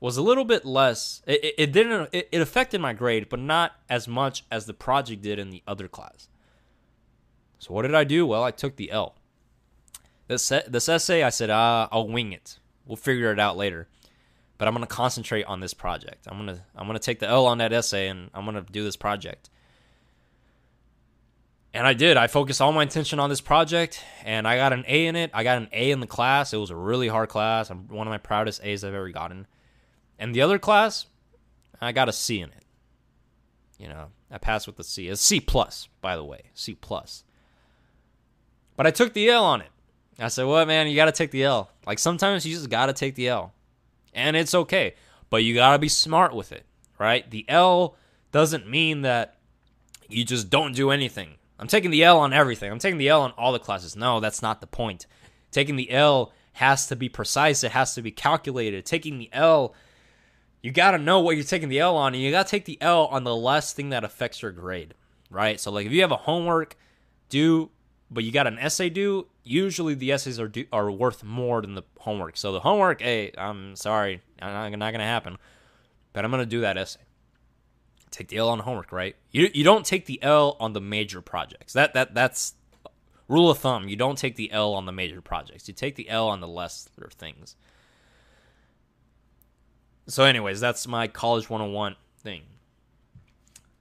was 0.00 0.16
a 0.16 0.22
little 0.22 0.44
bit 0.44 0.64
less. 0.64 1.22
It, 1.26 1.44
it, 1.44 1.54
it 1.58 1.72
didn't. 1.72 2.10
It, 2.12 2.28
it 2.30 2.40
affected 2.40 2.80
my 2.80 2.92
grade, 2.92 3.28
but 3.28 3.40
not 3.40 3.72
as 3.88 4.06
much 4.06 4.44
as 4.50 4.66
the 4.66 4.74
project 4.74 5.22
did 5.22 5.38
in 5.38 5.50
the 5.50 5.62
other 5.66 5.88
class. 5.88 6.28
So 7.58 7.72
what 7.72 7.82
did 7.82 7.94
I 7.94 8.04
do? 8.04 8.26
Well, 8.26 8.44
I 8.44 8.50
took 8.50 8.76
the 8.76 8.90
L. 8.90 9.16
This 10.26 10.48
this 10.48 10.88
essay, 10.88 11.22
I 11.22 11.30
said, 11.30 11.50
ah, 11.50 11.88
I'll 11.92 12.08
wing 12.08 12.32
it. 12.32 12.58
We'll 12.86 12.96
figure 12.96 13.32
it 13.32 13.38
out 13.38 13.56
later. 13.56 13.88
But 14.56 14.68
I'm 14.68 14.74
gonna 14.74 14.86
concentrate 14.86 15.44
on 15.44 15.60
this 15.60 15.74
project. 15.74 16.26
I'm 16.26 16.38
gonna 16.38 16.64
I'm 16.74 16.86
gonna 16.86 16.98
take 16.98 17.18
the 17.18 17.28
L 17.28 17.46
on 17.46 17.58
that 17.58 17.72
essay, 17.72 18.08
and 18.08 18.30
I'm 18.32 18.44
gonna 18.44 18.64
do 18.70 18.84
this 18.84 18.96
project. 18.96 19.50
And 21.74 21.86
I 21.88 21.92
did. 21.92 22.16
I 22.16 22.28
focused 22.28 22.60
all 22.60 22.70
my 22.70 22.84
attention 22.84 23.18
on 23.18 23.28
this 23.28 23.40
project, 23.40 24.02
and 24.24 24.46
I 24.46 24.56
got 24.56 24.72
an 24.72 24.84
A 24.86 25.06
in 25.06 25.16
it. 25.16 25.32
I 25.34 25.42
got 25.42 25.58
an 25.58 25.68
A 25.72 25.90
in 25.90 25.98
the 25.98 26.06
class. 26.06 26.52
It 26.52 26.58
was 26.58 26.70
a 26.70 26.76
really 26.76 27.08
hard 27.08 27.28
class. 27.28 27.68
I'm 27.68 27.88
one 27.88 28.06
of 28.06 28.12
my 28.12 28.18
proudest 28.18 28.64
A's 28.64 28.84
I've 28.84 28.94
ever 28.94 29.10
gotten. 29.10 29.48
And 30.16 30.32
the 30.32 30.42
other 30.42 30.60
class, 30.60 31.06
I 31.80 31.90
got 31.90 32.08
a 32.08 32.12
C 32.12 32.40
in 32.40 32.50
it. 32.50 32.64
You 33.76 33.88
know, 33.88 34.12
I 34.30 34.38
passed 34.38 34.68
with 34.68 34.78
a 34.78 34.84
C. 34.84 35.08
A 35.08 35.16
C 35.16 35.40
plus, 35.40 35.88
by 36.00 36.14
the 36.14 36.24
way, 36.24 36.42
C 36.54 36.76
plus. 36.76 37.24
But 38.76 38.86
I 38.86 38.92
took 38.92 39.12
the 39.12 39.28
L 39.28 39.44
on 39.44 39.60
it. 39.60 39.70
I 40.18 40.28
said, 40.28 40.46
"What, 40.46 40.68
man? 40.68 40.88
You 40.88 40.96
got 40.96 41.06
to 41.06 41.12
take 41.12 41.30
the 41.30 41.44
L. 41.44 41.70
Like 41.86 41.98
sometimes 41.98 42.46
you 42.46 42.54
just 42.54 42.70
got 42.70 42.86
to 42.86 42.92
take 42.92 43.14
the 43.14 43.28
L, 43.28 43.52
and 44.12 44.36
it's 44.36 44.54
okay. 44.54 44.94
But 45.30 45.42
you 45.42 45.54
got 45.54 45.72
to 45.72 45.78
be 45.78 45.88
smart 45.88 46.34
with 46.34 46.52
it, 46.52 46.64
right? 46.98 47.28
The 47.28 47.44
L 47.48 47.96
doesn't 48.30 48.68
mean 48.68 49.02
that 49.02 49.36
you 50.08 50.24
just 50.24 50.50
don't 50.50 50.74
do 50.74 50.90
anything. 50.90 51.34
I'm 51.58 51.68
taking 51.68 51.90
the 51.90 52.04
L 52.04 52.18
on 52.18 52.32
everything. 52.32 52.70
I'm 52.70 52.78
taking 52.78 52.98
the 52.98 53.08
L 53.08 53.22
on 53.22 53.32
all 53.32 53.52
the 53.52 53.58
classes. 53.58 53.96
No, 53.96 54.20
that's 54.20 54.42
not 54.42 54.60
the 54.60 54.66
point. 54.66 55.06
Taking 55.50 55.76
the 55.76 55.90
L 55.90 56.32
has 56.54 56.86
to 56.88 56.96
be 56.96 57.08
precise. 57.08 57.64
It 57.64 57.72
has 57.72 57.94
to 57.94 58.02
be 58.02 58.10
calculated. 58.10 58.84
Taking 58.84 59.18
the 59.18 59.30
L, 59.32 59.74
you 60.62 60.72
got 60.72 60.92
to 60.92 60.98
know 60.98 61.20
what 61.20 61.36
you're 61.36 61.44
taking 61.44 61.68
the 61.68 61.80
L 61.80 61.96
on, 61.96 62.14
and 62.14 62.22
you 62.22 62.30
got 62.30 62.46
to 62.46 62.50
take 62.50 62.64
the 62.64 62.78
L 62.80 63.06
on 63.06 63.24
the 63.24 63.34
last 63.34 63.76
thing 63.76 63.90
that 63.90 64.04
affects 64.04 64.42
your 64.42 64.52
grade, 64.52 64.94
right? 65.30 65.60
So, 65.60 65.70
like, 65.70 65.86
if 65.86 65.92
you 65.92 66.02
have 66.02 66.12
a 66.12 66.16
homework 66.16 66.76
due, 67.28 67.70
but 68.10 68.24
you 68.24 68.32
got 68.32 68.46
an 68.46 68.58
essay 68.58 68.88
due, 68.88 69.26
usually 69.44 69.94
the 69.94 70.10
essays 70.10 70.40
are 70.40 70.48
due, 70.48 70.66
are 70.72 70.90
worth 70.90 71.22
more 71.22 71.60
than 71.60 71.74
the 71.74 71.82
homework. 72.00 72.36
So 72.36 72.52
the 72.52 72.60
homework, 72.60 73.02
hey, 73.02 73.32
I'm 73.36 73.76
sorry, 73.76 74.22
not, 74.40 74.70
not 74.72 74.90
gonna 74.90 75.04
happen, 75.04 75.38
but 76.12 76.24
I'm 76.24 76.30
gonna 76.30 76.46
do 76.46 76.62
that 76.62 76.76
essay. 76.76 77.00
Take 78.10 78.28
the 78.28 78.38
L 78.38 78.48
on 78.48 78.60
homework, 78.60 78.92
right? 78.92 79.16
You 79.30 79.50
you 79.54 79.64
don't 79.64 79.84
take 79.84 80.06
the 80.06 80.22
L 80.22 80.56
on 80.60 80.72
the 80.72 80.80
major 80.80 81.20
projects. 81.20 81.72
That 81.72 81.94
that 81.94 82.14
that's 82.14 82.54
rule 83.28 83.50
of 83.50 83.58
thumb. 83.58 83.88
You 83.88 83.96
don't 83.96 84.18
take 84.18 84.36
the 84.36 84.50
L 84.52 84.74
on 84.74 84.86
the 84.86 84.92
major 84.92 85.20
projects. 85.20 85.68
You 85.68 85.74
take 85.74 85.96
the 85.96 86.08
L 86.08 86.28
on 86.28 86.40
the 86.40 86.48
lesser 86.48 87.10
things. 87.12 87.56
So, 90.06 90.24
anyways, 90.24 90.60
that's 90.60 90.86
my 90.86 91.08
college 91.08 91.48
101 91.48 91.96
thing. 92.18 92.42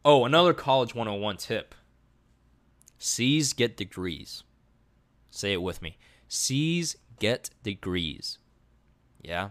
Oh, 0.06 0.26
another 0.26 0.54
college 0.54 0.96
101 0.96 1.38
tip. 1.38 1.76
C's 2.98 3.52
get 3.52 3.76
degrees. 3.76 4.44
Say 5.34 5.52
it 5.52 5.64
with 5.64 5.82
me. 5.82 5.98
C's 6.28 6.96
get 7.18 7.50
degrees. 7.64 8.38
Yeah? 9.20 9.50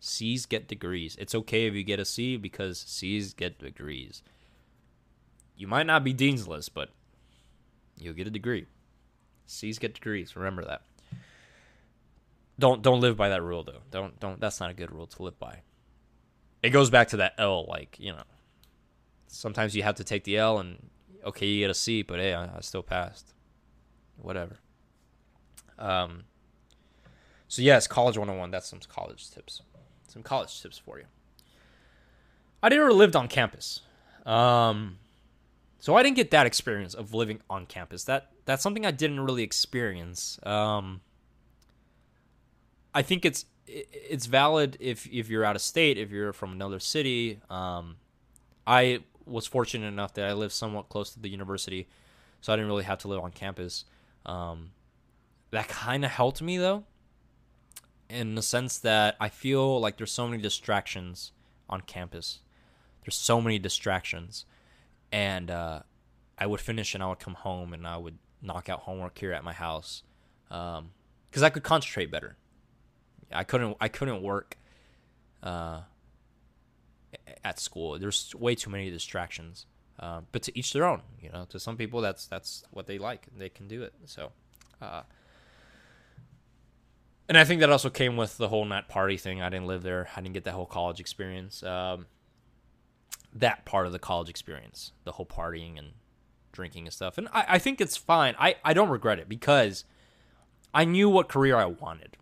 C's 0.00 0.46
get 0.46 0.66
degrees. 0.66 1.14
It's 1.20 1.34
okay 1.34 1.66
if 1.66 1.74
you 1.74 1.84
get 1.84 2.00
a 2.00 2.06
C 2.06 2.38
because 2.38 2.78
C's 2.78 3.34
get 3.34 3.58
degrees. 3.58 4.22
You 5.58 5.66
might 5.66 5.84
not 5.84 6.04
be 6.04 6.14
dean's 6.14 6.48
list, 6.48 6.72
but 6.72 6.88
you'll 7.98 8.14
get 8.14 8.26
a 8.26 8.30
degree. 8.30 8.64
C's 9.44 9.78
get 9.78 9.92
degrees. 9.92 10.34
Remember 10.36 10.64
that. 10.64 10.80
Don't 12.58 12.80
don't 12.80 13.00
live 13.02 13.18
by 13.18 13.28
that 13.28 13.42
rule 13.42 13.62
though. 13.62 13.82
Don't 13.90 14.18
don't 14.20 14.40
that's 14.40 14.58
not 14.58 14.70
a 14.70 14.74
good 14.74 14.90
rule 14.90 15.06
to 15.06 15.22
live 15.22 15.38
by. 15.38 15.60
It 16.62 16.70
goes 16.70 16.88
back 16.88 17.08
to 17.08 17.18
that 17.18 17.34
L 17.36 17.66
like, 17.68 17.98
you 18.00 18.12
know. 18.12 18.24
Sometimes 19.26 19.76
you 19.76 19.82
have 19.82 19.96
to 19.96 20.04
take 20.04 20.24
the 20.24 20.38
L 20.38 20.60
and 20.60 20.88
okay, 21.26 21.46
you 21.46 21.60
get 21.60 21.70
a 21.70 21.74
C, 21.74 22.00
but 22.00 22.20
hey, 22.20 22.32
I, 22.32 22.56
I 22.56 22.60
still 22.60 22.82
passed 22.82 23.35
whatever. 24.20 24.58
Um, 25.78 26.24
so 27.48 27.62
yes, 27.62 27.86
college 27.86 28.16
101. 28.16 28.50
That's 28.50 28.68
some 28.68 28.80
college 28.88 29.30
tips. 29.30 29.62
Some 30.08 30.22
college 30.22 30.60
tips 30.60 30.78
for 30.78 30.98
you. 30.98 31.04
I 32.62 32.68
never 32.68 32.92
lived 32.92 33.14
on 33.14 33.28
campus. 33.28 33.80
Um, 34.24 34.98
so 35.78 35.94
I 35.94 36.02
didn't 36.02 36.16
get 36.16 36.30
that 36.32 36.46
experience 36.46 36.94
of 36.94 37.14
living 37.14 37.40
on 37.48 37.66
campus. 37.66 38.04
That 38.04 38.32
that's 38.44 38.62
something 38.62 38.84
I 38.84 38.90
didn't 38.90 39.20
really 39.20 39.42
experience. 39.42 40.38
Um, 40.42 41.00
I 42.94 43.02
think 43.02 43.24
it's 43.24 43.44
it's 43.66 44.26
valid 44.26 44.76
if 44.80 45.06
if 45.06 45.28
you're 45.28 45.44
out 45.44 45.54
of 45.54 45.62
state, 45.62 45.98
if 45.98 46.10
you're 46.10 46.32
from 46.32 46.52
another 46.52 46.80
city. 46.80 47.40
Um, 47.50 47.96
I 48.66 49.00
was 49.26 49.46
fortunate 49.46 49.86
enough 49.86 50.14
that 50.14 50.28
I 50.28 50.32
lived 50.32 50.52
somewhat 50.52 50.88
close 50.88 51.10
to 51.12 51.20
the 51.20 51.28
university, 51.28 51.88
so 52.40 52.52
I 52.52 52.56
didn't 52.56 52.68
really 52.68 52.84
have 52.84 52.98
to 52.98 53.08
live 53.08 53.20
on 53.20 53.30
campus. 53.32 53.84
Um, 54.26 54.72
that 55.50 55.68
kind 55.68 56.04
of 56.04 56.10
helped 56.10 56.42
me 56.42 56.58
though. 56.58 56.84
in 58.08 58.34
the 58.34 58.42
sense 58.42 58.78
that 58.78 59.16
I 59.20 59.28
feel 59.28 59.80
like 59.80 59.96
there's 59.96 60.12
so 60.12 60.28
many 60.28 60.42
distractions 60.42 61.32
on 61.68 61.80
campus. 61.80 62.40
There's 63.04 63.16
so 63.16 63.40
many 63.40 63.58
distractions, 63.58 64.44
and 65.12 65.50
uh, 65.50 65.80
I 66.38 66.46
would 66.46 66.60
finish 66.60 66.94
and 66.94 67.02
I 67.02 67.08
would 67.08 67.18
come 67.20 67.34
home 67.34 67.72
and 67.72 67.86
I 67.86 67.96
would 67.96 68.18
knock 68.42 68.68
out 68.68 68.80
homework 68.80 69.18
here 69.18 69.32
at 69.32 69.42
my 69.44 69.52
house 69.52 70.02
because 70.48 70.78
um, 70.78 71.44
I 71.44 71.50
could 71.50 71.62
concentrate 71.62 72.10
better. 72.10 72.36
I 73.32 73.44
couldn't. 73.44 73.76
I 73.80 73.88
couldn't 73.88 74.22
work 74.22 74.56
uh, 75.42 75.80
at 77.44 77.58
school. 77.58 77.98
There's 77.98 78.34
way 78.34 78.54
too 78.54 78.70
many 78.70 78.90
distractions. 78.90 79.66
Uh, 79.98 80.20
but 80.32 80.42
to 80.42 80.58
each 80.58 80.72
their 80.72 80.84
own. 80.84 81.02
You 81.20 81.30
know, 81.30 81.46
to 81.50 81.58
some 81.58 81.76
people 81.76 82.00
that's 82.00 82.26
that's 82.26 82.64
what 82.70 82.86
they 82.86 82.98
like. 82.98 83.26
They 83.36 83.48
can 83.48 83.68
do 83.68 83.82
it. 83.82 83.94
So. 84.04 84.32
Uh, 84.80 85.02
and 87.28 87.36
I 87.36 87.44
think 87.44 87.60
that 87.60 87.70
also 87.70 87.90
came 87.90 88.16
with 88.16 88.36
the 88.36 88.48
whole 88.48 88.64
night 88.64 88.88
party 88.88 89.16
thing. 89.16 89.42
I 89.42 89.48
didn't 89.48 89.66
live 89.66 89.82
there. 89.82 90.08
I 90.14 90.20
didn't 90.20 90.34
get 90.34 90.44
that 90.44 90.54
whole 90.54 90.66
college 90.66 91.00
experience. 91.00 91.62
Um, 91.62 92.06
that 93.34 93.64
part 93.64 93.86
of 93.86 93.92
the 93.92 93.98
college 93.98 94.28
experience, 94.28 94.92
the 95.04 95.12
whole 95.12 95.26
partying 95.26 95.78
and 95.78 95.88
drinking 96.52 96.86
and 96.86 96.92
stuff. 96.92 97.18
And 97.18 97.28
I, 97.32 97.44
I 97.48 97.58
think 97.58 97.80
it's 97.80 97.96
fine. 97.96 98.34
I, 98.38 98.56
I 98.64 98.72
don't 98.72 98.88
regret 98.88 99.18
it 99.18 99.28
because 99.28 99.84
I 100.72 100.84
knew 100.84 101.08
what 101.08 101.28
career 101.28 101.56
I 101.56 101.66
wanted. 101.66 102.16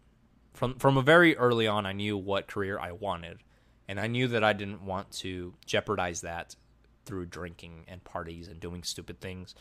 From 0.55 0.79
from 0.79 0.97
a 0.97 1.03
very 1.03 1.37
early 1.37 1.67
on 1.67 1.85
I 1.85 1.93
knew 1.93 2.17
what 2.17 2.47
career 2.47 2.79
I 2.79 2.93
wanted. 2.93 3.39
And 3.87 4.01
I 4.01 4.07
knew 4.07 4.29
that 4.29 4.43
I 4.43 4.55
didn't 4.55 4.83
want 4.83 5.11
to 5.13 5.55
jeopardize 5.67 6.23
that 6.23 6.57
through 7.05 7.27
drinking 7.27 7.85
and 7.89 8.03
parties 8.05 8.49
and 8.49 8.61
doing 8.61 8.83
stupid 8.83 9.21
things. 9.21 9.55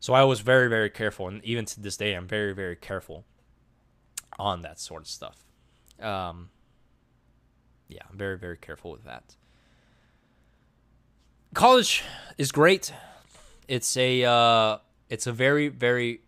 So 0.00 0.12
I 0.12 0.24
was 0.24 0.40
very, 0.40 0.68
very 0.68 0.90
careful. 0.90 1.28
And 1.28 1.44
even 1.44 1.64
to 1.66 1.80
this 1.80 1.96
day 1.96 2.14
I'm 2.14 2.26
very, 2.26 2.52
very 2.52 2.76
careful 2.76 3.24
on 4.38 4.62
that 4.62 4.80
sort 4.80 5.02
of 5.02 5.08
stuff. 5.08 5.44
Um, 6.00 6.50
yeah, 7.88 8.02
I'm 8.10 8.18
very, 8.18 8.38
very 8.38 8.56
careful 8.56 8.90
with 8.90 9.04
that. 9.04 9.36
College 11.54 12.02
is 12.36 12.50
great. 12.50 12.92
It's 13.68 13.96
a 13.96 14.24
uh, 14.24 14.78
it's 15.08 15.26
a 15.26 15.32
very, 15.32 15.68
very 15.68 16.20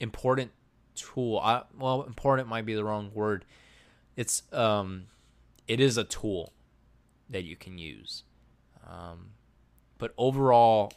important 0.00 0.50
tool. 0.94 1.38
I, 1.38 1.62
well, 1.78 2.02
important 2.02 2.48
might 2.48 2.66
be 2.66 2.74
the 2.74 2.84
wrong 2.84 3.12
word. 3.14 3.44
It's 4.16 4.42
um, 4.52 5.04
it 5.68 5.78
is 5.78 5.96
a 5.96 6.04
tool 6.04 6.52
that 7.28 7.44
you 7.44 7.56
can 7.56 7.78
use. 7.78 8.24
Um, 8.90 9.30
but 9.98 10.12
overall, 10.18 10.92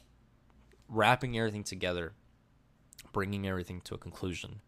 wrapping 0.90 1.38
everything 1.38 1.64
together, 1.64 2.14
bringing 3.12 3.48
everything 3.48 3.82
to 3.82 3.96
a 3.96 3.98
conclusion 3.98 4.62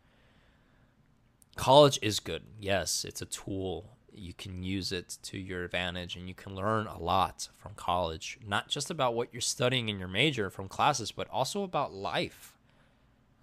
college 1.55 1.97
is 2.01 2.19
good. 2.19 2.43
Yes, 2.59 3.05
it's 3.05 3.21
a 3.21 3.25
tool. 3.25 3.97
You 4.13 4.33
can 4.33 4.63
use 4.63 4.91
it 4.91 5.17
to 5.23 5.37
your 5.37 5.63
advantage 5.63 6.15
and 6.15 6.27
you 6.27 6.33
can 6.33 6.55
learn 6.55 6.87
a 6.87 6.99
lot 6.99 7.49
from 7.57 7.73
college, 7.75 8.39
not 8.45 8.69
just 8.69 8.89
about 8.89 9.15
what 9.15 9.29
you're 9.33 9.41
studying 9.41 9.89
in 9.89 9.99
your 9.99 10.07
major 10.07 10.49
from 10.49 10.67
classes, 10.67 11.11
but 11.11 11.27
also 11.29 11.63
about 11.63 11.93
life. 11.93 12.57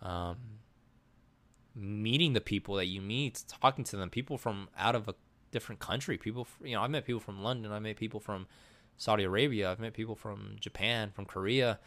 Um, 0.01 0.37
meeting 1.75 2.33
the 2.33 2.41
people 2.41 2.77
that 2.77 2.87
you 2.87 3.01
meet, 3.01 3.45
talking 3.49 3.85
to 3.85 3.97
them, 3.97 4.11
people 4.11 4.39
from 4.39 4.69
out 4.79 4.95
of 4.95 5.09
a 5.09 5.15
different 5.51 5.81
country, 5.81 6.17
people, 6.17 6.47
you 6.63 6.75
know, 6.75 6.83
I 6.83 6.89
met 6.89 7.05
people 7.05 7.21
from 7.21 7.43
London, 7.43 7.73
I 7.73 7.79
met 7.79 7.97
people 7.97 8.21
from 8.21 8.47
Saudi 8.97 9.25
Arabia, 9.25 9.71
I've 9.71 9.81
met 9.81 9.95
people 9.95 10.15
from 10.15 10.57
Japan, 10.61 11.11
from 11.11 11.25
Korea. 11.25 11.79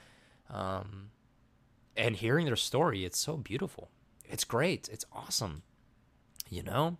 Um, 0.49 1.11
and 1.95 2.15
hearing 2.15 2.45
their 2.45 2.55
story, 2.55 3.05
it's 3.05 3.19
so 3.19 3.37
beautiful. 3.37 3.89
It's 4.25 4.43
great. 4.43 4.89
It's 4.91 5.05
awesome 5.13 5.63
you 6.49 6.63
know? 6.63 6.97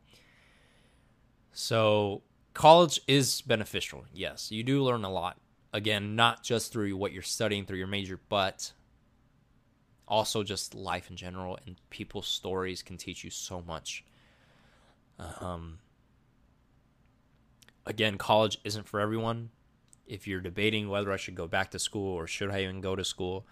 So, 1.52 2.24
college 2.54 3.00
is 3.08 3.42
beneficial. 3.42 4.06
Yes, 4.14 4.52
you 4.52 4.64
do 4.64 4.84
learn 4.84 5.06
a 5.06 5.12
lot. 5.12 5.38
Again, 5.74 6.16
not 6.16 6.44
just 6.44 6.72
through 6.72 6.96
what 6.98 7.12
you're 7.12 7.22
studying 7.22 7.66
through 7.66 7.78
your 7.78 7.88
major, 7.88 8.20
but 8.30 8.74
also 10.08 10.44
just 10.44 10.76
life 10.76 11.10
in 11.10 11.16
general 11.16 11.58
and 11.66 11.76
people's 11.90 12.28
stories 12.28 12.84
can 12.84 12.98
teach 12.98 13.24
you 13.24 13.30
so 13.30 13.62
much. 13.62 14.06
Um, 15.40 15.80
again, 17.86 18.18
college 18.18 18.58
isn't 18.64 18.88
for 18.88 19.00
everyone. 19.00 19.50
If 20.08 20.28
you're 20.28 20.42
debating 20.42 20.90
whether 20.90 21.12
I 21.12 21.18
should 21.18 21.36
go 21.36 21.48
back 21.48 21.72
to 21.72 21.80
school 21.80 22.14
or 22.14 22.28
should 22.28 22.52
I 22.52 22.64
even 22.64 22.82
go 22.82 22.96
to 22.96 23.04
school, 23.04 23.46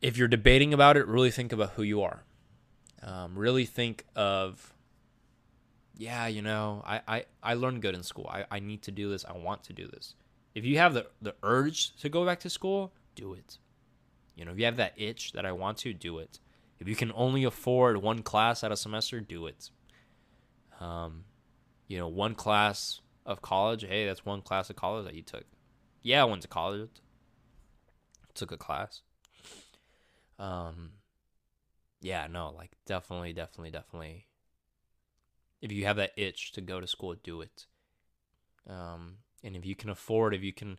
if 0.00 0.16
you're 0.16 0.28
debating 0.28 0.72
about 0.72 0.96
it, 0.96 1.06
really 1.06 1.30
think 1.30 1.52
about 1.52 1.70
who 1.70 1.82
you 1.82 2.02
are. 2.02 2.22
Um, 3.02 3.36
really 3.36 3.64
think 3.64 4.04
of, 4.14 4.74
yeah, 5.96 6.26
you 6.26 6.42
know, 6.42 6.82
I, 6.86 7.00
I, 7.08 7.24
I 7.42 7.54
learned 7.54 7.82
good 7.82 7.94
in 7.94 8.02
school. 8.02 8.28
I, 8.30 8.44
I 8.50 8.60
need 8.60 8.82
to 8.82 8.90
do 8.90 9.10
this. 9.10 9.24
I 9.24 9.36
want 9.36 9.64
to 9.64 9.72
do 9.72 9.86
this. 9.86 10.14
If 10.54 10.64
you 10.64 10.78
have 10.78 10.94
the, 10.94 11.06
the 11.20 11.34
urge 11.42 11.96
to 11.96 12.08
go 12.08 12.24
back 12.24 12.40
to 12.40 12.50
school, 12.50 12.92
do 13.14 13.32
it. 13.34 13.58
You 14.36 14.44
know, 14.44 14.52
if 14.52 14.58
you 14.58 14.64
have 14.64 14.76
that 14.76 14.94
itch 14.96 15.32
that 15.32 15.44
I 15.44 15.52
want 15.52 15.78
to, 15.78 15.92
do 15.92 16.18
it. 16.18 16.38
If 16.78 16.88
you 16.88 16.96
can 16.96 17.12
only 17.14 17.44
afford 17.44 17.98
one 17.98 18.22
class 18.22 18.64
at 18.64 18.72
a 18.72 18.76
semester, 18.76 19.20
do 19.20 19.46
it. 19.46 19.70
Um, 20.80 21.24
you 21.88 21.98
know, 21.98 22.08
one 22.08 22.34
class 22.34 23.00
of 23.30 23.42
college, 23.42 23.84
hey, 23.84 24.06
that's 24.06 24.24
one 24.24 24.42
class 24.42 24.68
of 24.68 24.76
college 24.76 25.06
that 25.06 25.14
you 25.14 25.22
took. 25.22 25.44
Yeah, 26.02 26.22
I 26.22 26.24
went 26.24 26.42
to 26.42 26.48
college. 26.48 26.90
Took 28.34 28.52
a 28.52 28.56
class. 28.56 29.02
Um, 30.38 30.92
yeah, 32.00 32.26
no, 32.30 32.52
like 32.56 32.70
definitely, 32.86 33.32
definitely, 33.32 33.70
definitely. 33.70 34.26
If 35.60 35.72
you 35.72 35.84
have 35.84 35.96
that 35.96 36.12
itch 36.16 36.52
to 36.52 36.60
go 36.60 36.80
to 36.80 36.86
school, 36.86 37.14
do 37.22 37.42
it. 37.42 37.66
Um, 38.68 39.16
and 39.44 39.56
if 39.56 39.66
you 39.66 39.74
can 39.74 39.90
afford, 39.90 40.34
if 40.34 40.42
you 40.42 40.52
can 40.52 40.78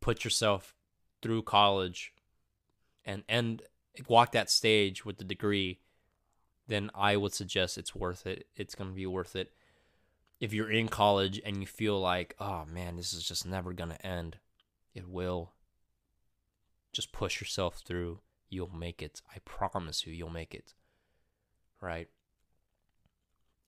put 0.00 0.24
yourself 0.24 0.74
through 1.20 1.42
college 1.42 2.12
and 3.04 3.24
and 3.28 3.62
walk 4.08 4.32
that 4.32 4.50
stage 4.50 5.04
with 5.04 5.18
the 5.18 5.24
degree, 5.24 5.80
then 6.66 6.90
I 6.94 7.16
would 7.16 7.34
suggest 7.34 7.76
it's 7.76 7.94
worth 7.94 8.26
it. 8.26 8.46
It's 8.56 8.74
to 8.74 8.84
be 8.84 9.06
worth 9.06 9.36
it. 9.36 9.52
If 10.40 10.52
you're 10.52 10.70
in 10.70 10.88
college 10.88 11.40
and 11.44 11.60
you 11.60 11.66
feel 11.66 12.00
like, 12.00 12.34
oh 12.38 12.64
man, 12.66 12.96
this 12.96 13.12
is 13.12 13.26
just 13.26 13.46
never 13.46 13.72
going 13.72 13.90
to 13.90 14.06
end, 14.06 14.38
it 14.94 15.08
will. 15.08 15.52
Just 16.92 17.12
push 17.12 17.40
yourself 17.40 17.82
through 17.84 18.20
you'll 18.50 18.74
make 18.74 19.02
it. 19.02 19.22
I 19.34 19.38
promise 19.44 20.06
you, 20.06 20.12
you'll 20.12 20.30
make 20.30 20.54
it. 20.54 20.74
Right? 21.80 22.08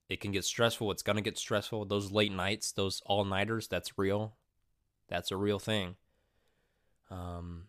It 0.08 0.20
can 0.20 0.32
get 0.32 0.44
stressful. 0.44 0.90
It's 0.90 1.02
going 1.02 1.16
to 1.16 1.22
get 1.22 1.38
stressful. 1.38 1.84
Those 1.84 2.10
late 2.10 2.32
nights, 2.32 2.72
those 2.72 3.00
all 3.06 3.24
nighters, 3.24 3.68
that's 3.68 3.98
real. 3.98 4.34
That's 5.08 5.30
a 5.30 5.36
real 5.36 5.58
thing. 5.58 5.96
Um, 7.10 7.64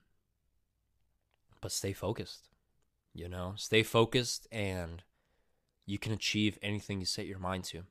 but 1.59 1.71
stay 1.71 1.93
focused. 1.93 2.49
You 3.13 3.27
know, 3.27 3.53
stay 3.57 3.83
focused 3.83 4.47
and 4.51 5.03
you 5.85 5.99
can 5.99 6.13
achieve 6.13 6.57
anything 6.61 6.99
you 6.99 7.05
set 7.05 7.25
your 7.25 7.39
mind 7.39 7.65
to. 7.65 7.83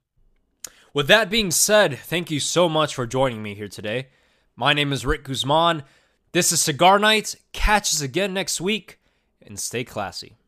With 0.92 1.06
that 1.06 1.30
being 1.30 1.52
said, 1.52 2.00
thank 2.00 2.32
you 2.32 2.40
so 2.40 2.68
much 2.68 2.96
for 2.96 3.06
joining 3.06 3.44
me 3.44 3.54
here 3.54 3.68
today. 3.68 4.08
My 4.56 4.72
name 4.72 4.92
is 4.92 5.06
Rick 5.06 5.22
Guzman. 5.22 5.84
This 6.32 6.50
is 6.50 6.60
Cigar 6.60 6.98
Night. 6.98 7.36
Catch 7.52 7.94
us 7.94 8.00
again 8.00 8.34
next 8.34 8.60
week 8.60 8.98
and 9.40 9.56
stay 9.56 9.84
classy. 9.84 10.39